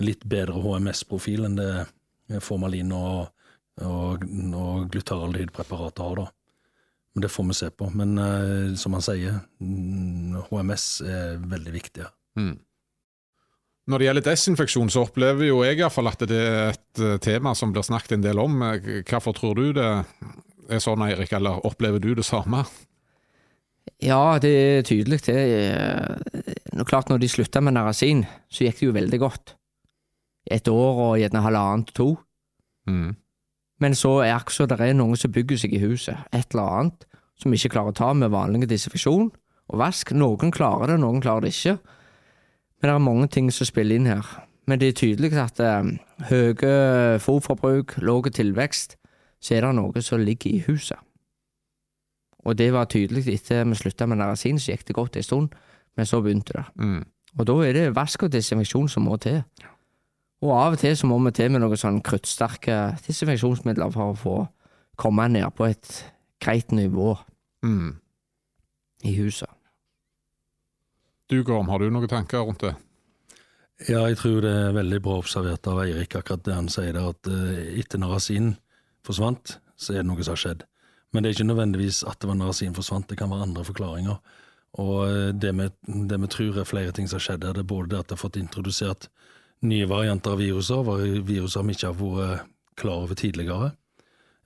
[0.00, 3.28] en litt bedre HMS-profil enn det formalin og,
[3.84, 4.24] og,
[4.56, 6.26] og glutaraldehydpreparatet har, da.
[7.16, 7.88] Men det får vi se på.
[7.96, 12.04] Men uh, som han sier, mm, HMS er veldig viktig.
[12.04, 12.12] Ja.
[12.36, 12.58] Mm.
[13.86, 17.00] Når det gjelder desinfeksjon, så opplever jo jeg i hvert fall at det er et
[17.06, 18.56] eh, tema som blir snakket en del om.
[18.66, 19.86] Eh, Hvorfor tror du det
[20.66, 22.64] er sånn, Eirik, eller opplever du det samme?
[24.02, 25.20] Ja, det er tydelig.
[25.28, 29.54] Det er, klart når de slutta med narasin, så gikk det jo veldig godt.
[30.50, 32.10] Et år og gjerne halvannet to.
[32.90, 33.14] Mm.
[33.82, 36.78] Men så er akkurat så det er noen som bygger seg i huset, et eller
[36.80, 39.28] annet, som ikke klarer å ta med vanlig desinfeksjon
[39.68, 40.12] og vask.
[40.16, 41.76] Noen klarer det, noen klarer det ikke.
[42.80, 44.28] Men det er mange ting som spiller inn her.
[44.66, 45.90] Men det er tydelig at eh,
[46.30, 48.96] høye fôrforbruk, lav tilvekst,
[49.40, 50.98] så er det noe som ligger i huset.
[52.46, 55.54] Og det var tydelig etter vi slutta med narasin, så gikk det godt en stund,
[55.96, 56.64] men så begynte det.
[56.78, 57.04] Mm.
[57.38, 59.42] Og da er det vask og desinfeksjon som må til.
[60.44, 64.18] Og av og til så må vi til med noen sånn kruttsterke desinfeksjonsmidler for å
[64.20, 64.34] få
[65.00, 66.02] komme ned på et
[66.42, 67.16] greit nivå
[67.64, 67.96] Mm.
[69.04, 69.48] i huset.
[71.28, 72.74] Du Gorm, har du noen tanker rundt det?
[73.88, 77.10] Ja, jeg tror det er veldig bra observert av Eirik, akkurat det han sier der,
[77.10, 78.54] at eh, etter narasin
[79.04, 80.62] forsvant, så er det noe som har skjedd.
[81.12, 84.16] Men det er ikke nødvendigvis at det var narasin forsvant, det kan være andre forklaringer.
[84.80, 85.68] Og eh, det vi,
[86.08, 88.08] det vi tror er flere ting som har skjedd her, det er både det at
[88.08, 89.10] det har fått introdusert
[89.64, 90.90] nye varianter av viruser,
[91.24, 93.72] viruser vi ikke har vært klar over tidligere.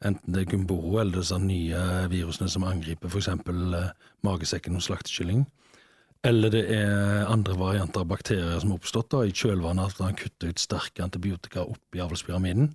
[0.01, 3.29] Enten det er gumboro eller disse nye virusene som angriper f.eks.
[4.25, 5.47] magesekken hos slaktekylling.
[6.23, 10.17] eller det er andre varianter av bakterier som har oppstått da, i kjølvannet at han
[10.17, 12.75] kutter ut sterke antibiotika opp i avlspyramiden.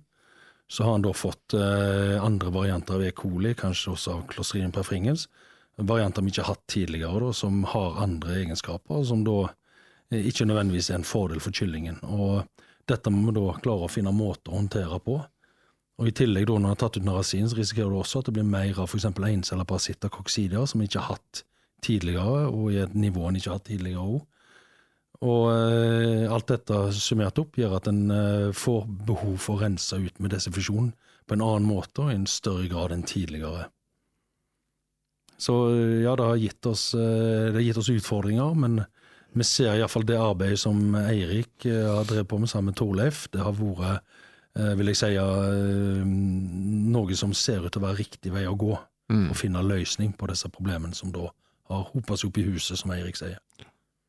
[0.68, 3.12] Så har han da fått eh, andre varianter av E.
[3.14, 5.28] coli, kanskje også av Clostridium perfringens.
[5.78, 9.54] Varianter vi ikke har hatt tidligere, da, som har andre egenskaper, som da eh,
[10.10, 11.98] ikke nødvendigvis er en fordel for kyllingen.
[12.02, 12.44] Og
[12.86, 15.18] dette må vi da klare å finne måter å håndtere på.
[15.96, 18.28] Og I tillegg, da, når du har tatt ut narasin, så risikerer du også at
[18.28, 19.08] det blir mer av f.eks.
[19.08, 21.42] enceller parasitter, koksidier, som vi ikke har hatt
[21.84, 24.24] tidligere, og i et nivå en ikke har hatt tidligere òg.
[25.24, 29.96] Og eh, alt dette summert opp gjør at en eh, får behov for å rense
[29.96, 30.90] ut med desinfusjon
[31.26, 33.70] på en annen måte og i en større grad enn tidligere.
[35.40, 38.82] Så eh, ja, det har gitt oss, eh, det har gitt oss utfordringer, men
[39.32, 43.26] vi ser iallfall det arbeidet som Eirik eh, har drevet på med sammen med Torleif.
[43.32, 44.04] Det har vært,
[44.56, 46.04] eh, vil jeg si, eh,
[46.96, 48.76] noe som ser ut til å være riktig vei å gå.
[49.12, 49.30] Mm.
[49.30, 51.28] Og finne løsning på disse problemene som da
[51.70, 53.38] har hopa seg opp i huset, som Eirik sier.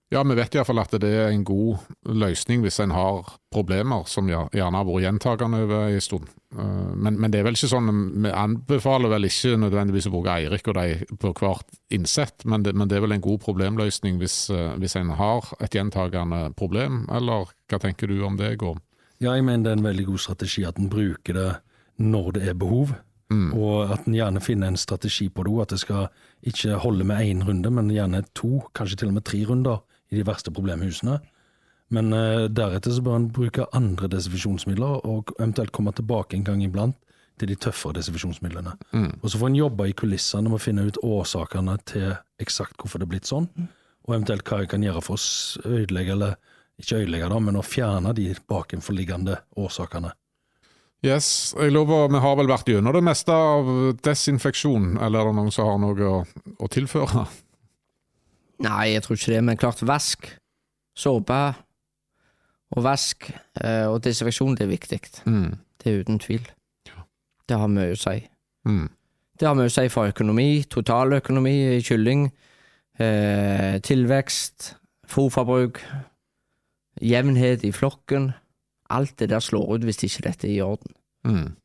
[0.10, 4.30] Ja, vi vet iallfall at det er en god løsning hvis en har problemer som
[4.30, 6.30] gjerne har vært gjentagende over en stund.
[6.56, 7.90] Eh, Men, men det er vel ikke sånn,
[8.24, 12.74] vi anbefaler vel ikke nødvendigvis å bruke Eirik og de på hvert innsett, men det,
[12.74, 17.04] men det er vel en god problemløsning hvis, eh, hvis en har et gjentagende problem,
[17.12, 18.80] eller hva tenker du om det, Gorm?
[19.20, 21.52] Ja, jeg mener det er en veldig god strategi at en bruker det
[22.00, 22.96] når det er behov,
[23.28, 23.50] Mm.
[23.60, 25.62] og at en gjerne finner en strategi på det òg.
[25.66, 26.06] At det skal
[26.48, 30.20] ikke holde med én runde, men gjerne to, kanskje til og med tre runder i
[30.20, 31.20] de verste problemhusene.
[31.94, 36.64] Men uh, deretter så bør en bruke andre desinfeksjonsmidler, og eventuelt komme tilbake en gang
[36.66, 36.98] iblant
[37.40, 38.74] til de tøffere desinfeksjonsmidlene.
[38.92, 39.12] Mm.
[39.22, 43.02] Og så får en jobbe i kulissene med å finne ut årsakene til eksakt hvorfor
[43.02, 43.50] det er blitt sånn,
[44.08, 46.38] og eventuelt hva jeg kan gjøre for å ødelegge, eller
[46.82, 50.14] ikke ødelegge da, men å fjerne de bakenforliggende årsakene.
[51.06, 53.68] Yes, jeg lover, vi har vel vært gjennom det meste av
[54.06, 56.22] desinfeksjon, eller er det noen som har noe å,
[56.58, 57.28] å tilføre?
[58.66, 60.30] Nei, jeg tror ikke det, men klart vask,
[60.98, 61.42] såpe
[62.76, 65.00] og vask eh, og desinfeksjon, det er viktig.
[65.30, 65.56] Mm.
[65.78, 66.48] Det er uten tvil.
[67.48, 68.18] Det har mye å si.
[68.68, 68.88] Mm.
[69.38, 72.28] Det har mye å si for økonomi, totaløkonomi i kylling,
[73.00, 74.74] eh, tilvekst,
[75.08, 75.80] fôrforbruk,
[77.00, 78.34] jevnhet i flokken.
[78.90, 80.92] Alt det der slår ut hvis ikke dette er i orden.
[81.28, 81.56] Mm.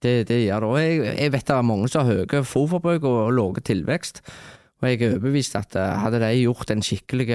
[0.00, 0.70] Det, det gjør det.
[0.70, 4.22] Og jeg, jeg vet det er mange som har høye fôrforbruk og lave tilvekst,
[4.80, 7.28] og jeg er overbevist at eh, hadde de gjort en skikkelig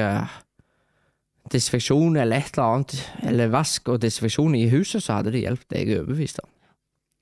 [1.54, 2.96] desinfeksjon eller et eller annet,
[3.30, 5.78] eller vask og desinfeksjon i huset, så hadde det hjulpet.
[5.78, 6.50] Jeg er overbevist om.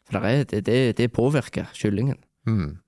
[0.07, 2.17] For det, det, det, det påvirker kyllingen.
[2.47, 2.79] Mm.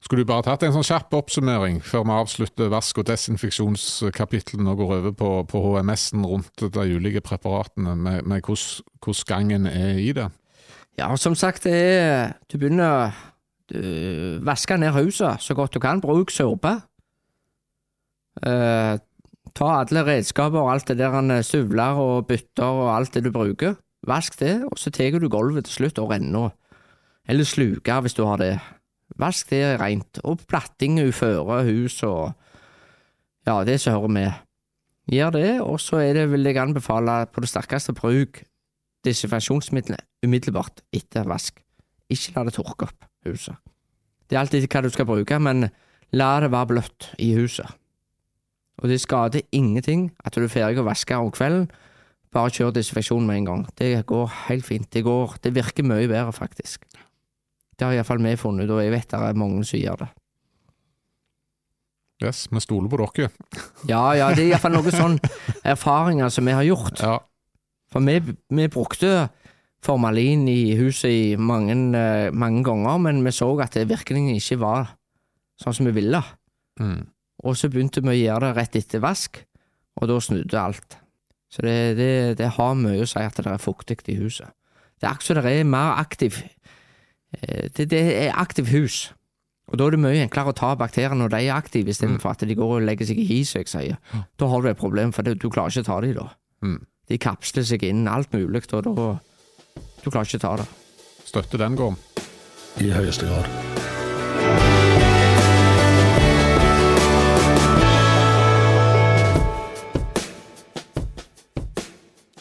[0.00, 4.80] Skulle du bare tatt en sånn kjapp oppsummering før vi avslutter vask- og desinfeksjonskapitlene og
[4.80, 10.14] går over på, på HMS-en rundt de ulike preparatene, med, med hvordan gangen er i
[10.16, 10.30] det?
[10.98, 13.12] Ja, som sagt, det er Du begynner
[13.70, 16.00] du Vaske ned huset så godt du kan.
[16.02, 16.72] Bruk såpe.
[18.40, 18.96] Uh,
[19.54, 23.32] ta alle redskaper og alt det der han støvler og bytter og alt det du
[23.34, 23.78] bruker.
[24.08, 26.54] Vask det, og så tar du gulvet til slutt og renner.
[27.28, 28.54] Eller sluker hvis du har det.
[29.20, 30.22] Vask det rent.
[30.24, 32.32] Og platting uføre hus og
[33.46, 34.32] Ja, det som hører med.
[35.10, 38.42] Gjør det, og så er det, vil jeg anbefale på det sterkeste bruk
[39.04, 41.62] desinfeksjonsmidlene umiddelbart etter vask.
[42.10, 43.56] Ikke la det tørke opp huset.
[44.28, 45.68] Det er alltid hva du skal bruke, men
[46.14, 47.66] la det være bløtt i huset.
[48.80, 51.68] Og det skader ingenting at du er ferdig å vaske om kvelden.
[52.32, 53.66] Bare kjør desinfeksjon med en gang.
[53.76, 54.86] Det går helt fint.
[54.92, 56.86] Det går, det virker mye bedre, faktisk.
[57.74, 60.10] Det har iallfall vi funnet ut, og jeg vet det er mange som gjør det.
[62.20, 63.30] Yes, vi stoler på dere.
[63.88, 65.30] Ja, ja, det er iallfall noen sånne
[65.74, 67.00] erfaringer som vi har gjort.
[67.00, 67.18] Ja.
[67.90, 69.28] For vi, vi brukte
[69.84, 74.96] formalin i huset i mange, eh, mange ganger, men vi så at virkningen ikke var
[75.60, 76.22] sånn som vi ville.
[76.80, 77.06] Mm.
[77.44, 79.40] Og så begynte vi å gjøre det rett etter vask,
[80.00, 80.98] og da snudde alt.
[81.50, 84.52] Så det, det, det har mye å si at det er fuktig i huset.
[85.00, 89.08] Det er akkurat som det er mer aktiv eh, det, det er aktiv hus.
[89.70, 92.44] Og da er det mye enklere å ta bakterier når de er aktive, istedenfor at
[92.46, 93.98] de går og legger seg i hi, som jeg sier.
[94.38, 96.26] Da har du et problem, for du klarer ikke å ta dem da.
[96.66, 96.80] Mm.
[97.10, 99.04] De kapsler seg inn, alt mulig, og da
[100.00, 100.68] Du klarer ikke å ta det.
[101.28, 101.98] Støtter den, Gorm.
[102.80, 103.48] I høyeste grad.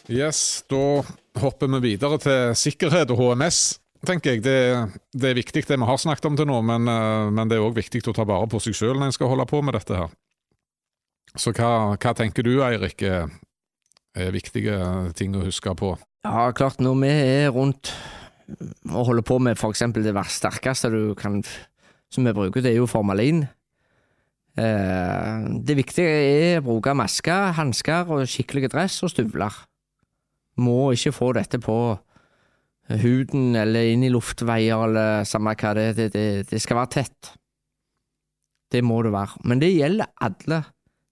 [0.09, 1.03] Yes, da
[1.37, 3.79] hopper vi videre til sikkerhet og HMS.
[4.07, 4.43] tenker jeg.
[4.43, 4.57] Det,
[5.13, 7.65] det er viktig det vi har snakket om til nå, men, eh, men det er
[7.67, 9.99] òg viktig å ta vare på seg sjøl når en skal holde på med dette
[9.99, 10.09] her.
[11.37, 13.29] Så hva, hva tenker du, Eirik, er,
[14.17, 14.79] er viktige
[15.19, 15.93] ting å huske på?
[16.25, 17.93] Ja, klart, når vi er rundt
[18.89, 21.43] og holder på med for eksempel det sterkeste du kan,
[22.11, 23.45] som vi bruker, det er jo formalin.
[24.59, 29.61] Eh, det viktige er å bruke masker, hansker og skikkelig dress og støvler.
[30.59, 31.77] Må ikke få dette på
[32.89, 35.97] huden eller inn i luftveier eller samme hva det er.
[35.97, 37.33] Det, det, det skal være tett.
[38.69, 39.39] Det må det være.
[39.49, 40.63] Men det gjelder alle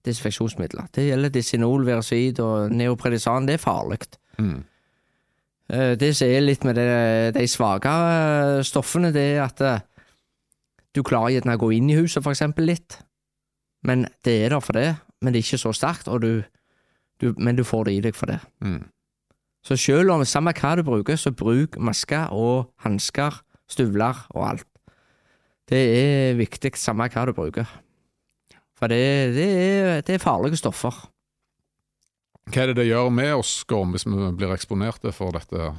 [0.06, 0.90] desinfeksjonsmidler.
[0.94, 3.48] Det gjelder Disinol, Verosid og Neopredisan.
[3.48, 4.02] Det er farlig.
[4.38, 4.60] Mm.
[5.72, 9.80] Eh, Det som er litt med det, de svake eh, stoffene, det er at eh,
[10.94, 13.00] du klarer gjerne å gå inn i huset, for eksempel, litt.
[13.84, 16.32] Men det er der for det, men det er ikke så sterkt, og du,
[17.20, 18.40] du, men du får det i deg for det.
[18.64, 18.88] Mm.
[19.66, 24.66] Så selv om samme hva du bruker, så bruk masker og hansker, støvler og alt.
[25.68, 27.68] Det er viktig, samme hva du bruker.
[28.78, 30.94] For det, det, er, det er farlige stoffer.
[32.48, 35.72] Hva er det det gjør med oss, Gorm, hvis vi blir eksponerte for dette?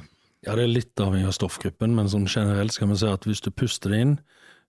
[0.46, 3.42] Ja, det er litt avhengig av stoffgruppen, men sånn generelt skal vi si at hvis
[3.42, 4.12] du puster det inn,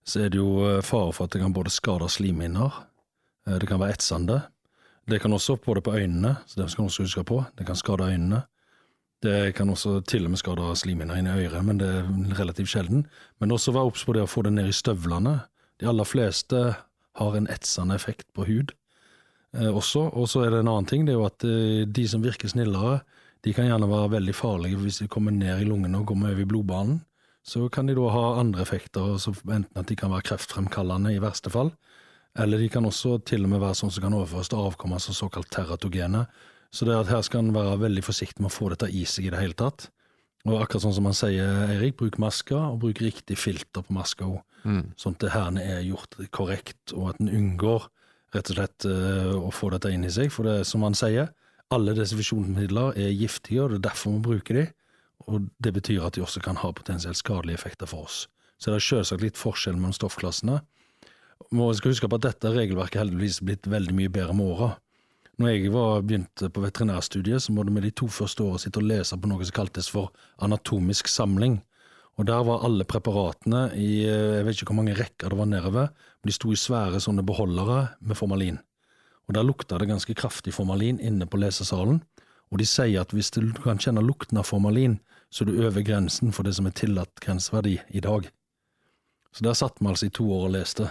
[0.02, 2.74] så er det jo eh, fare for at det kan både skade slimhinner,
[3.46, 4.40] eh, det kan være etsende.
[5.06, 7.38] Det kan også få det på øynene, så det skal man også huske på.
[7.58, 8.42] Det kan skade øynene.
[9.22, 12.74] Det kan også til og med skade slimhinner inn i øret, men det er relativt
[12.74, 13.06] sjelden.
[13.38, 15.38] Men også være obs på det å få det ned i støvlene.
[15.78, 16.62] De aller fleste
[17.22, 18.74] har en etsende effekt på hud
[19.52, 20.06] også.
[20.16, 22.48] Og så er det en annen ting, det er jo at eh, de som virker
[22.48, 23.00] snillere,
[23.42, 26.44] de kan gjerne være veldig farlige hvis de kommer ned i lungene og kommer over
[26.44, 27.00] i blodbanen.
[27.42, 31.22] Så kan de da ha andre effekter, så enten at de kan være kreftfremkallende i
[31.22, 31.72] verste fall,
[32.38, 35.16] eller de kan også til og med være sånn som kan overføres til avkommer som
[35.16, 36.22] såkalt teratogene.
[36.72, 39.02] Så det er at her skal en være veldig forsiktig med å få dette i
[39.04, 39.90] seg i det hele tatt.
[40.46, 44.30] Og akkurat sånn som han sier, Eirik, bruk masker, og bruk riktig filter på maska
[44.30, 44.40] òg.
[44.62, 44.84] Mm.
[44.98, 47.90] Sånn at det her er gjort korrekt, og at en unngår
[48.32, 50.32] rett og slett eh, å få dette inn i seg.
[50.34, 51.32] For det som han sier,
[51.72, 54.66] alle desinfeksjonsmidler er giftige, og det er derfor vi bruker de.
[55.30, 58.26] Og det betyr at de også kan ha potensielt skadelige effekter for oss.
[58.58, 60.60] Så det er selvsagt litt forskjell mellom stoffklassene.
[61.50, 64.70] Vi skal huske på at dette regelverket heldigvis er blitt veldig mye bedre med åra.
[65.40, 68.88] Når jeg var begynte på veterinærstudiet, så måtte vi de to første årene sitte og
[68.90, 70.12] lese på noe som kaltes for
[70.44, 71.60] anatomisk samling.
[72.20, 75.48] Og der var alle preparatene i eh, jeg vet ikke hvor mange rekker det var
[75.48, 75.88] nedover,
[76.20, 78.60] men de sto i svære sånne beholdere med formalin.
[79.28, 82.02] Og der lukta det ganske kraftig formalin inne på lesesalen.
[82.52, 84.98] Og de sier at hvis du kan kjenne lukten av formalin,
[85.32, 88.28] så er du over grensen for det som er tillatt grenseverdi i dag.
[89.32, 90.90] Så der satt vi altså i to år og leste.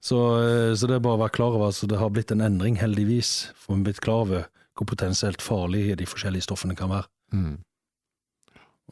[0.00, 2.40] Så, eh, så det er bare å være klar over at det har blitt en
[2.40, 3.52] endring, heldigvis.
[3.52, 4.46] For vi er blitt klar over
[4.78, 7.10] hvor potensielt farlige de forskjellige stoffene kan være.
[7.36, 7.58] Mm.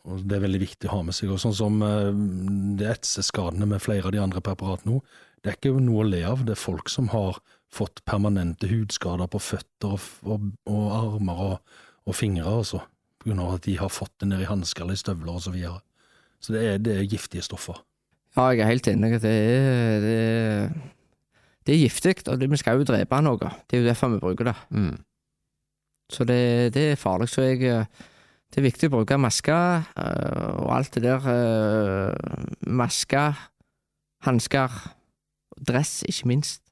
[0.04, 1.32] Og Det er veldig viktig å ha med seg.
[1.34, 2.10] Og sånn som eh,
[2.78, 5.02] det etseskadene med flere av de andre preparatene nå,
[5.42, 6.44] det er ikke noe å le av.
[6.46, 7.38] Det er folk som har
[7.72, 11.74] fått permanente hudskader på føtter og, og, og armer og,
[12.08, 12.82] og fingre, altså.
[13.18, 15.42] På grunn av at de har fått det ned i hansker eller i støvler og
[15.44, 15.80] Så, videre.
[16.40, 17.80] så det er, det er giftige stoffer.
[18.36, 19.18] Ja, jeg er helt enig.
[19.22, 20.70] Det er, det er,
[21.66, 23.52] det er giftig, og det, vi skal jo drepe noe.
[23.66, 24.54] Det er jo derfor vi bruker det.
[24.70, 24.94] Mm.
[26.12, 27.28] Så det, det er farlig.
[27.32, 28.06] Så jeg eh,
[28.48, 31.26] Det er viktig å bruke masker eh, og alt det der.
[31.28, 33.36] eh, Masker,
[34.24, 34.76] hansker,
[35.68, 36.62] dress, ikke minst.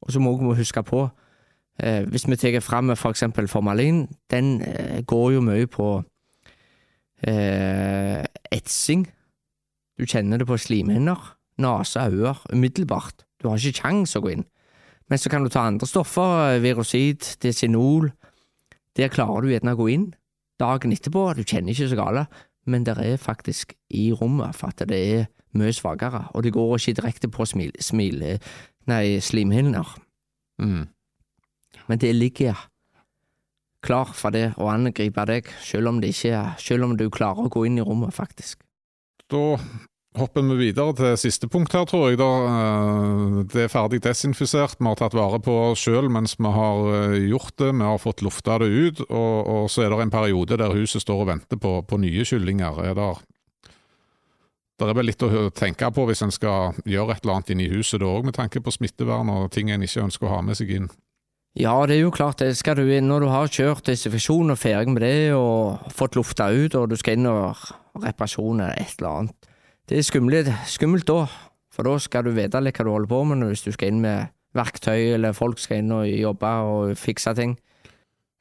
[0.00, 1.02] Og så må vi huske på,
[1.82, 4.62] eh, hvis vi tar fram for eksempel formalin, den
[5.06, 5.90] går jo mye på
[8.54, 9.08] etsing.
[9.98, 13.26] Du kjenner det på slimhinner, nese, øyne, umiddelbart.
[13.42, 14.44] Du har ikke kjangs å gå inn.
[15.10, 18.12] Men så kan du ta andre stoffer, virusid, desinol.
[18.96, 20.14] Der klarer du gjerne å gå inn
[20.60, 22.24] dagen etterpå, du kjenner ikke så gale,
[22.68, 26.76] men det er faktisk i rommet for at det er mye svakere, og det går
[26.76, 28.24] ikke direkte på smil, smil,
[28.90, 29.94] nei, slimhinner.
[30.60, 30.88] Mm.
[31.88, 32.68] Men det ligger
[33.84, 37.52] klar for det å angripe deg, selv om, det ikke, selv om du klarer å
[37.52, 38.60] gå inn i rommet, faktisk.
[39.28, 39.58] Da
[40.20, 42.18] hopper vi videre til siste punkt her, tror jeg.
[42.20, 44.78] Da, eh, det er ferdig desinfisert.
[44.78, 47.72] Vi har tatt vare på oss sjøl mens vi har eh, gjort det.
[47.72, 49.02] Vi har fått lufta det ut.
[49.08, 52.26] Og, og så er det en periode der huset står og venter på, på nye
[52.28, 52.82] kyllinger.
[52.90, 53.20] Er der,
[54.78, 57.66] det er vel litt å tenke på hvis en skal gjøre et eller annet inne
[57.66, 60.42] i huset da òg, med tanke på smittevern og ting en ikke ønsker å ha
[60.46, 60.90] med seg inn.
[61.58, 62.52] Ja, det er jo klart det.
[62.54, 66.52] Skal du inn når du har kjørt desinfeksjon og ferdig med det, og fått lufta
[66.54, 67.58] ut, og du skal inn og
[67.98, 69.47] reparasjon eller et eller annet.
[69.88, 71.22] Det er skummelt, skummelt da,
[71.72, 74.02] for da skal du vite litt hva du holder på med hvis du skal inn
[74.02, 77.54] med verktøy, eller folk skal inn og jobbe og fikse ting.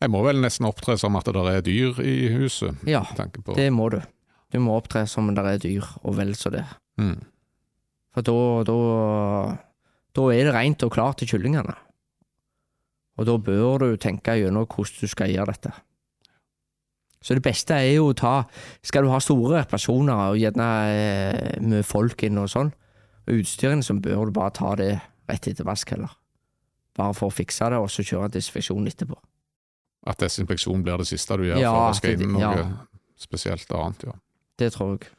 [0.03, 2.75] Jeg må vel nesten opptre som at det er dyr i huset.
[2.85, 3.05] Ja,
[3.55, 4.01] det må du.
[4.51, 6.65] Du må opptre som om det er dyr, og vel så det.
[6.99, 7.17] Mm.
[8.15, 8.37] For da,
[8.67, 8.77] da,
[10.19, 11.75] da er det rent og klart til kyllingene.
[13.17, 15.73] Og da bør du tenke gjennom hvordan du skal gjøre dette.
[17.28, 18.38] Så det beste er jo å ta
[18.88, 22.71] Skal du ha store reparasjoner og gjerne eh, med folk inn og sånn,
[23.28, 24.93] og utstyrene, så bør du bare ta det
[25.28, 26.13] rett etter vask heller.
[26.95, 29.17] Bare for å fikse det, og så kjøre desinfeksjon etterpå.
[30.07, 32.65] At desinfeksjon blir det siste du gjør Ja, for å vaske inn noe ja.
[33.19, 34.07] spesielt annet.
[34.07, 34.15] ja.
[34.57, 35.11] Det tror jeg.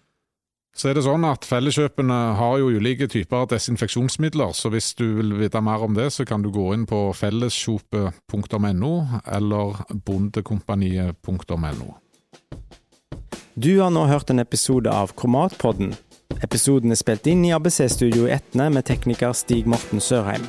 [0.79, 5.33] Så er det sånn at Felleskjøpene har jo ulike typer desinfeksjonsmidler, så hvis du vil
[5.41, 8.93] vite mer om det, så kan du gå inn på felleskjopet.no
[9.27, 11.89] eller bondekompaniet.no.
[13.59, 15.97] Du har nå hørt en episode av Kromatpodden.
[16.47, 20.47] Episoden er spilt inn i ABC-studio i Etne med tekniker Stig Morten Sørheim.